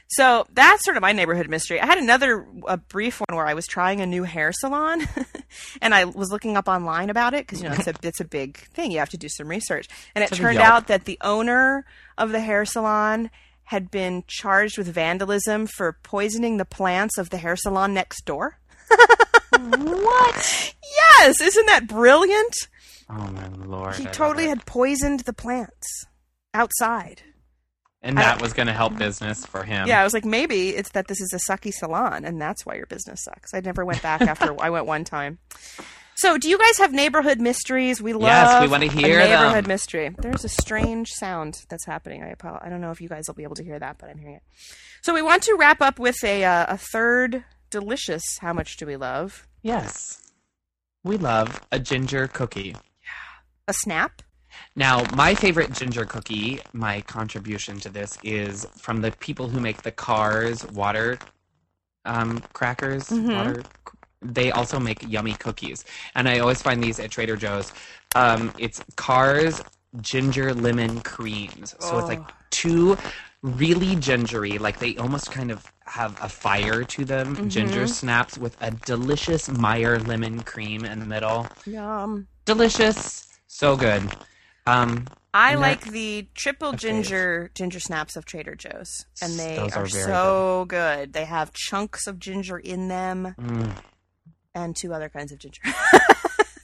So 0.09 0.47
that's 0.53 0.85
sort 0.85 0.97
of 0.97 1.01
my 1.01 1.13
neighborhood 1.13 1.49
mystery. 1.49 1.81
I 1.81 1.87
had 1.87 1.99
another 1.99 2.47
a 2.69 2.77
brief 2.77 3.21
one 3.21 3.37
where 3.37 3.47
I 3.47 3.55
was 3.55 3.67
trying 3.67 4.01
a 4.01 4.07
new 4.07 4.23
hair 4.23 4.53
salon, 4.53 5.03
and 5.83 5.93
I 5.95 6.05
was 6.05 6.31
looking 6.31 6.57
up 6.57 6.69
online 6.69 7.11
about 7.11 7.35
it 7.35 7.45
because 7.47 7.61
you 7.61 7.69
know 7.69 7.75
it's 7.75 7.89
a 7.89 7.95
it's 8.03 8.21
a 8.21 8.25
big 8.25 8.59
thing. 8.69 8.93
You 8.93 9.01
have 9.01 9.11
to 9.11 9.17
do 9.19 9.29
some 9.29 9.49
research, 9.49 9.89
and 10.15 10.23
it 10.23 10.31
turned 10.33 10.59
out 10.59 10.87
that 10.87 11.07
the 11.07 11.19
owner 11.23 11.85
of 12.17 12.31
the 12.31 12.41
hair 12.41 12.65
salon 12.65 13.31
had 13.65 13.91
been 13.91 14.23
charged 14.29 14.79
with 14.79 14.87
vandalism 14.87 15.67
for 15.67 15.99
poisoning 16.05 16.57
the 16.57 16.65
plants 16.65 17.19
of 17.19 17.31
the 17.31 17.39
hair 17.39 17.57
salon 17.57 17.93
next 17.93 18.25
door. 18.25 18.59
what? 19.51 20.73
Yes, 21.21 21.41
isn't 21.41 21.67
that 21.67 21.89
brilliant? 21.89 22.55
Oh 23.09 23.31
my 23.31 23.49
lord! 23.49 23.95
He 23.97 24.07
I 24.07 24.11
totally 24.11 24.49
had 24.49 24.67
poisoned 24.67 25.21
the 25.21 25.33
plants 25.33 26.05
outside. 26.55 27.23
And 28.07 28.17
that 28.19 28.41
was 28.41 28.53
going 28.53 28.67
to 28.69 28.73
help 28.73 28.97
business 28.97 29.45
for 29.45 29.63
him. 29.65 29.87
Yeah, 29.87 30.01
I 30.01 30.05
was 30.05 30.15
like, 30.15 30.25
maybe 30.25 30.71
it's 30.71 30.91
that 30.91 31.09
this 31.09 31.21
is 31.21 31.33
a 31.35 31.51
sucky 31.53 31.73
salon, 31.73 32.25
and 32.25 32.41
that's 32.41 32.65
why 32.65 32.75
your 32.77 32.87
business 32.87 33.23
sucks. 33.25 33.53
I 33.53 33.61
never 33.61 33.85
went 33.85 34.03
back 34.03 34.23
after 34.23 34.55
I 34.61 34.71
went 34.71 34.87
one 34.87 35.05
time. 35.05 35.39
So, 36.19 36.39
do 36.39 36.49
you 36.49 36.57
guys 36.59 36.79
have 36.79 36.93
neighborhood 36.95 37.41
mysteries? 37.43 38.01
We 38.01 38.15
love 38.15 38.23
Yes, 38.23 38.63
we 38.63 38.69
wanna 38.69 38.87
hear 38.87 39.21
a 39.21 39.25
neighborhood 39.29 39.65
them. 39.65 39.69
mystery. 39.69 40.15
There's 40.19 40.45
a 40.45 40.49
strange 40.49 41.11
sound 41.11 41.67
that's 41.69 41.85
happening. 41.85 42.23
I 42.23 42.33
apo- 42.33 42.59
I 42.63 42.71
don't 42.71 42.81
know 42.81 42.91
if 42.91 43.03
you 43.03 43.09
guys 43.11 43.25
will 43.27 43.35
be 43.35 43.43
able 43.43 43.57
to 43.57 43.65
hear 43.65 43.79
that, 43.79 43.99
but 43.99 44.09
I'm 44.09 44.17
hearing 44.17 44.37
it. 44.37 44.43
So, 45.03 45.13
we 45.13 45.21
want 45.21 45.43
to 45.43 45.55
wrap 45.59 45.83
up 45.83 45.99
with 45.99 46.17
a 46.25 46.43
uh, 46.45 46.67
a 46.71 46.79
third 46.79 47.45
delicious. 47.69 48.23
How 48.41 48.55
much 48.55 48.79
do 48.79 48.87
we 48.87 48.97
love? 48.97 49.47
Yes. 49.63 50.23
We 51.05 51.19
love 51.19 51.61
a 51.71 51.79
ginger 51.79 52.29
cookie. 52.29 52.71
Yeah, 53.03 53.69
a 53.69 53.75
snap. 53.75 54.23
Now, 54.75 55.05
my 55.15 55.35
favorite 55.35 55.73
ginger 55.73 56.05
cookie, 56.05 56.61
my 56.73 57.01
contribution 57.03 57.79
to 57.81 57.89
this 57.89 58.19
is 58.23 58.67
from 58.77 59.01
the 59.01 59.13
people 59.13 59.49
who 59.49 59.61
make 59.61 59.83
the 59.83 59.93
Carr's 59.93 60.65
water 60.67 61.19
um, 62.05 62.43
crackers. 62.53 63.09
Mhm. 63.09 63.35
Water. 63.35 63.63
They 64.23 64.51
also 64.51 64.79
make 64.81 65.03
yummy 65.07 65.35
cookies, 65.35 65.85
and 66.15 66.29
I 66.29 66.39
always 66.39 66.63
find 66.63 66.83
these 66.83 66.99
at 66.99 67.11
Trader 67.11 67.37
Joe's. 67.37 67.73
Um, 68.15 68.53
it's 68.59 68.83
Carr's 68.97 69.61
ginger 70.01 70.55
lemon 70.55 71.01
creams, 71.01 71.75
so 71.79 71.99
it's 71.99 72.09
like 72.09 72.21
Oh. 72.21 72.33
two 72.51 72.97
really 73.43 73.95
gingery, 73.97 74.59
like 74.59 74.79
they 74.79 74.97
almost 74.97 75.31
kind 75.31 75.51
of 75.51 75.71
have 75.87 76.17
a 76.23 76.29
fire 76.29 76.83
to 76.85 77.05
them. 77.05 77.49
Ginger 77.49 77.85
Mhm. 77.85 77.89
snaps 77.89 78.39
with 78.39 78.57
a 78.61 78.71
delicious 78.71 79.49
Meyer 79.49 79.99
lemon 80.01 80.43
cream 80.43 80.85
in 80.85 80.99
the 80.99 81.07
middle 81.07 81.47
Yum. 81.67 82.27
delicious 82.45 83.27
so 83.47 83.77
good 83.77 84.03
um 84.67 85.07
I 85.35 85.55
like 85.57 85.85
that- 85.85 85.93
the 85.93 86.29
triple 86.35 86.73
ginger 86.73 87.51
ginger 87.55 87.81
snaps 87.81 88.17
of 88.17 88.25
Trader 88.25 88.55
Joe's, 88.55 89.05
and 89.21 89.39
they 89.39 89.57
Those 89.57 89.73
are, 89.77 89.83
are 89.85 89.89
so 89.89 90.65
good. 90.69 91.13
They 91.13 91.25
have 91.27 91.53
chunks 91.53 92.07
of 92.07 92.19
ginger 92.19 92.59
in 92.59 92.89
them 92.89 93.35
mm, 93.39 93.73
and 94.55 94.75
two 94.75 94.95
other 94.95 95.09
kinds 95.09 95.33
of 95.33 95.39
ginger. 95.39 95.63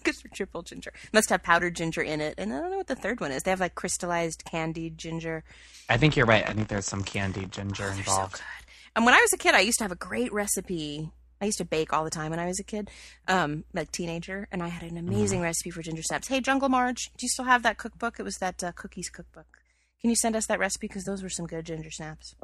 Because 0.05 0.21
triple 0.35 0.63
ginger. 0.63 0.93
Must 1.13 1.31
have 1.31 1.45
powdered 1.45 1.77
ginger 1.77 2.03
in 2.03 2.21
it. 2.21 2.35
And 2.37 2.53
I 2.53 2.59
don't 2.61 2.73
know 2.73 2.77
what 2.77 2.89
the 2.89 2.97
third 2.97 3.21
one 3.21 3.31
is. 3.31 3.45
They 3.45 3.53
have 3.53 3.61
like 3.61 3.77
crystallized 3.77 4.45
candied 4.45 4.99
ginger. 4.99 5.45
I 5.89 5.97
think 5.97 6.17
you're 6.17 6.27
right. 6.27 6.45
I 6.49 6.53
think 6.53 6.67
there's 6.67 6.87
some 6.87 7.05
candied 7.05 7.53
ginger 7.53 7.85
Oh, 7.85 7.93
so 7.93 7.99
involved. 7.99 8.33
good. 8.33 8.41
And 8.97 9.05
when 9.05 9.15
I 9.15 9.21
was 9.21 9.33
a 9.33 9.37
kid, 9.39 9.55
I 9.55 9.61
used 9.61 9.79
to 9.79 9.85
have 9.85 9.93
a 9.93 9.95
great 9.97 10.33
recipe. 10.33 11.13
I 11.43 11.47
used 11.47 11.59
to 11.59 11.65
bake 11.65 11.93
all 11.93 12.05
the 12.05 12.11
time 12.11 12.31
when 12.31 12.39
I 12.39 12.47
was 12.47 12.61
a 12.61 12.65
kid, 12.65 12.89
um, 13.27 13.65
like 13.75 13.91
teenager, 13.91 14.47
and 14.53 14.63
I 14.63 14.69
had 14.69 14.89
an 14.89 14.97
amazing 14.97 15.41
recipe 15.41 15.71
for 15.71 15.83
ginger 15.83 16.03
snaps. 16.03 16.29
Hey, 16.29 16.41
Jungle 16.41 16.69
Marge, 16.69 17.11
do 17.19 17.27
you 17.27 17.29
still 17.29 17.47
have 17.47 17.65
that 17.65 17.79
cookbook? 17.79 18.21
It 18.21 18.23
was 18.23 18.37
that 18.37 18.63
uh, 18.63 18.71
cookies 18.71 19.11
cookbook. 19.11 19.59
Can 20.01 20.11
you 20.11 20.15
send 20.17 20.37
us 20.37 20.47
that 20.47 20.61
recipe 20.61 20.87
because 20.87 21.03
those 21.05 21.21
were 21.21 21.29
some 21.29 21.47
good 21.47 21.67
ginger 21.67 21.91
snaps. 21.91 22.37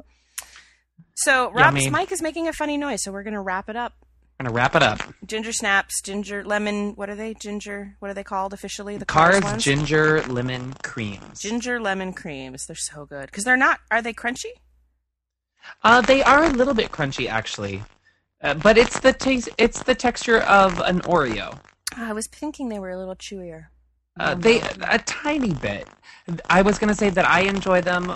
So 1.15 1.49
Rob's 1.51 1.85
Yummy. 1.85 1.97
mic 1.97 2.11
is 2.11 2.21
making 2.21 2.49
a 2.49 2.53
funny 2.53 2.75
noise, 2.77 3.01
so 3.03 3.11
we're 3.13 3.23
gonna 3.23 3.41
wrap 3.41 3.69
it 3.69 3.77
up. 3.77 3.93
gonna 4.37 4.51
wrap 4.51 4.75
it 4.75 4.83
up. 4.83 4.99
Ginger 5.25 5.53
snaps, 5.53 6.01
ginger 6.01 6.43
lemon. 6.43 6.91
What 6.95 7.09
are 7.09 7.15
they? 7.15 7.33
Ginger. 7.33 7.95
What 7.99 8.11
are 8.11 8.13
they 8.13 8.23
called 8.25 8.51
officially? 8.53 8.97
The 8.97 9.05
Carr's 9.05 9.39
Carr's 9.39 9.43
ones? 9.45 9.63
ginger 9.63 10.21
lemon 10.23 10.73
creams. 10.83 11.39
ginger 11.41 11.79
lemon 11.79 12.11
creams. 12.11 12.65
They're 12.65 12.75
so 12.75 13.05
good 13.05 13.27
because 13.27 13.45
they're 13.45 13.55
not. 13.55 13.79
Are 13.89 14.01
they 14.01 14.13
crunchy? 14.13 14.51
Uh, 15.83 16.01
they 16.01 16.21
are 16.23 16.43
a 16.45 16.49
little 16.49 16.73
bit 16.73 16.91
crunchy 16.91 17.29
actually, 17.29 17.83
uh, 18.41 18.53
but 18.55 18.77
it's 18.77 18.99
the 18.99 19.13
taste. 19.13 19.49
It's 19.57 19.83
the 19.83 19.95
texture 19.95 20.39
of 20.41 20.79
an 20.81 21.01
Oreo. 21.01 21.59
Oh, 21.97 22.05
I 22.05 22.13
was 22.13 22.27
thinking 22.27 22.69
they 22.69 22.79
were 22.79 22.91
a 22.91 22.97
little 22.97 23.15
chewier. 23.15 23.67
Uh, 24.19 24.35
they 24.35 24.61
a 24.81 24.99
tiny 24.99 25.53
bit. 25.53 25.87
I 26.49 26.61
was 26.61 26.77
gonna 26.77 26.95
say 26.95 27.09
that 27.09 27.25
I 27.25 27.41
enjoy 27.41 27.81
them. 27.81 28.15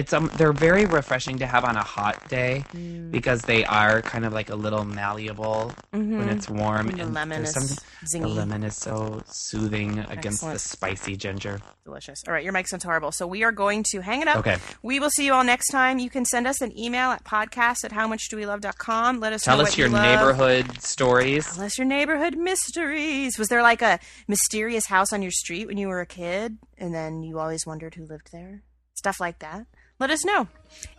It's 0.00 0.12
um, 0.14 0.30
they're 0.36 0.52
very 0.54 0.86
refreshing 0.86 1.38
to 1.40 1.46
have 1.46 1.64
on 1.64 1.76
a 1.76 1.82
hot 1.82 2.28
day 2.28 2.64
Mm. 2.74 3.10
because 3.10 3.42
they 3.42 3.64
are 3.66 4.00
kind 4.00 4.24
of 4.24 4.32
like 4.32 4.48
a 4.50 4.56
little 4.56 4.84
malleable 4.84 5.72
when 5.90 6.22
Mhm. 6.26 6.32
it's 6.32 6.48
warm. 6.48 6.88
And 6.88 6.98
the 6.98 7.02
and 7.04 7.14
lemon 7.14 7.42
is 7.42 7.54
zingy. 7.54 8.22
the 8.22 8.28
lemon 8.28 8.62
is 8.64 8.76
so 8.76 9.22
soothing 9.26 9.98
against 10.08 10.40
the 10.42 10.58
spicy 10.58 11.16
ginger. 11.16 11.60
Delicious. 11.84 12.22
All 12.26 12.32
right, 12.32 12.42
your 12.44 12.52
mic 12.54 12.66
sounds 12.68 12.84
horrible. 12.84 13.12
So 13.12 13.26
we 13.26 13.42
are 13.42 13.52
going 13.52 13.84
to 13.90 14.00
hang 14.00 14.22
it 14.22 14.28
up. 14.28 14.36
Okay. 14.38 14.56
We 14.82 15.00
will 15.00 15.10
see 15.10 15.26
you 15.26 15.34
all 15.34 15.44
next 15.44 15.68
time. 15.70 15.98
You 15.98 16.08
can 16.08 16.24
send 16.24 16.46
us 16.46 16.60
an 16.62 16.76
email 16.78 17.10
at 17.10 17.24
podcast 17.24 17.84
at 17.84 17.92
howmuchdowelove.com. 17.92 19.20
Let 19.20 19.32
us 19.34 19.42
Tell 19.42 19.56
know 19.58 19.64
us 19.64 19.70
what 19.70 19.78
your 19.78 19.88
you 19.88 19.94
neighborhood 19.98 20.80
stories. 20.82 21.46
Tell 21.54 21.64
us 21.64 21.76
your 21.76 21.86
neighborhood 21.86 22.36
mysteries. 22.36 23.38
Was 23.38 23.48
there 23.48 23.62
like 23.62 23.82
a 23.82 23.98
mysterious 24.28 24.86
house 24.86 25.12
on 25.12 25.20
your 25.22 25.30
street 25.32 25.66
when 25.66 25.76
you 25.76 25.88
were 25.88 26.00
a 26.00 26.06
kid 26.06 26.56
and 26.78 26.94
then 26.94 27.22
you 27.22 27.38
always 27.38 27.66
wondered 27.66 27.94
who 27.96 28.06
lived 28.06 28.30
there? 28.32 28.62
Stuff 28.94 29.20
like 29.20 29.38
that. 29.40 29.66
Let 30.00 30.10
us 30.10 30.24
know. 30.24 30.48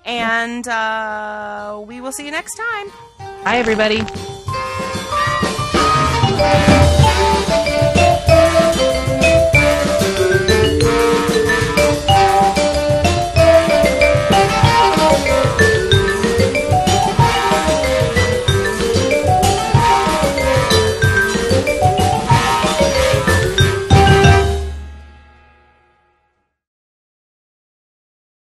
And 0.05 0.67
uh, 0.67 1.83
we 1.85 2.01
will 2.01 2.11
see 2.11 2.25
you 2.25 2.31
next 2.31 2.55
time. 2.55 2.91
Bye, 3.43 3.57
everybody. 3.57 4.05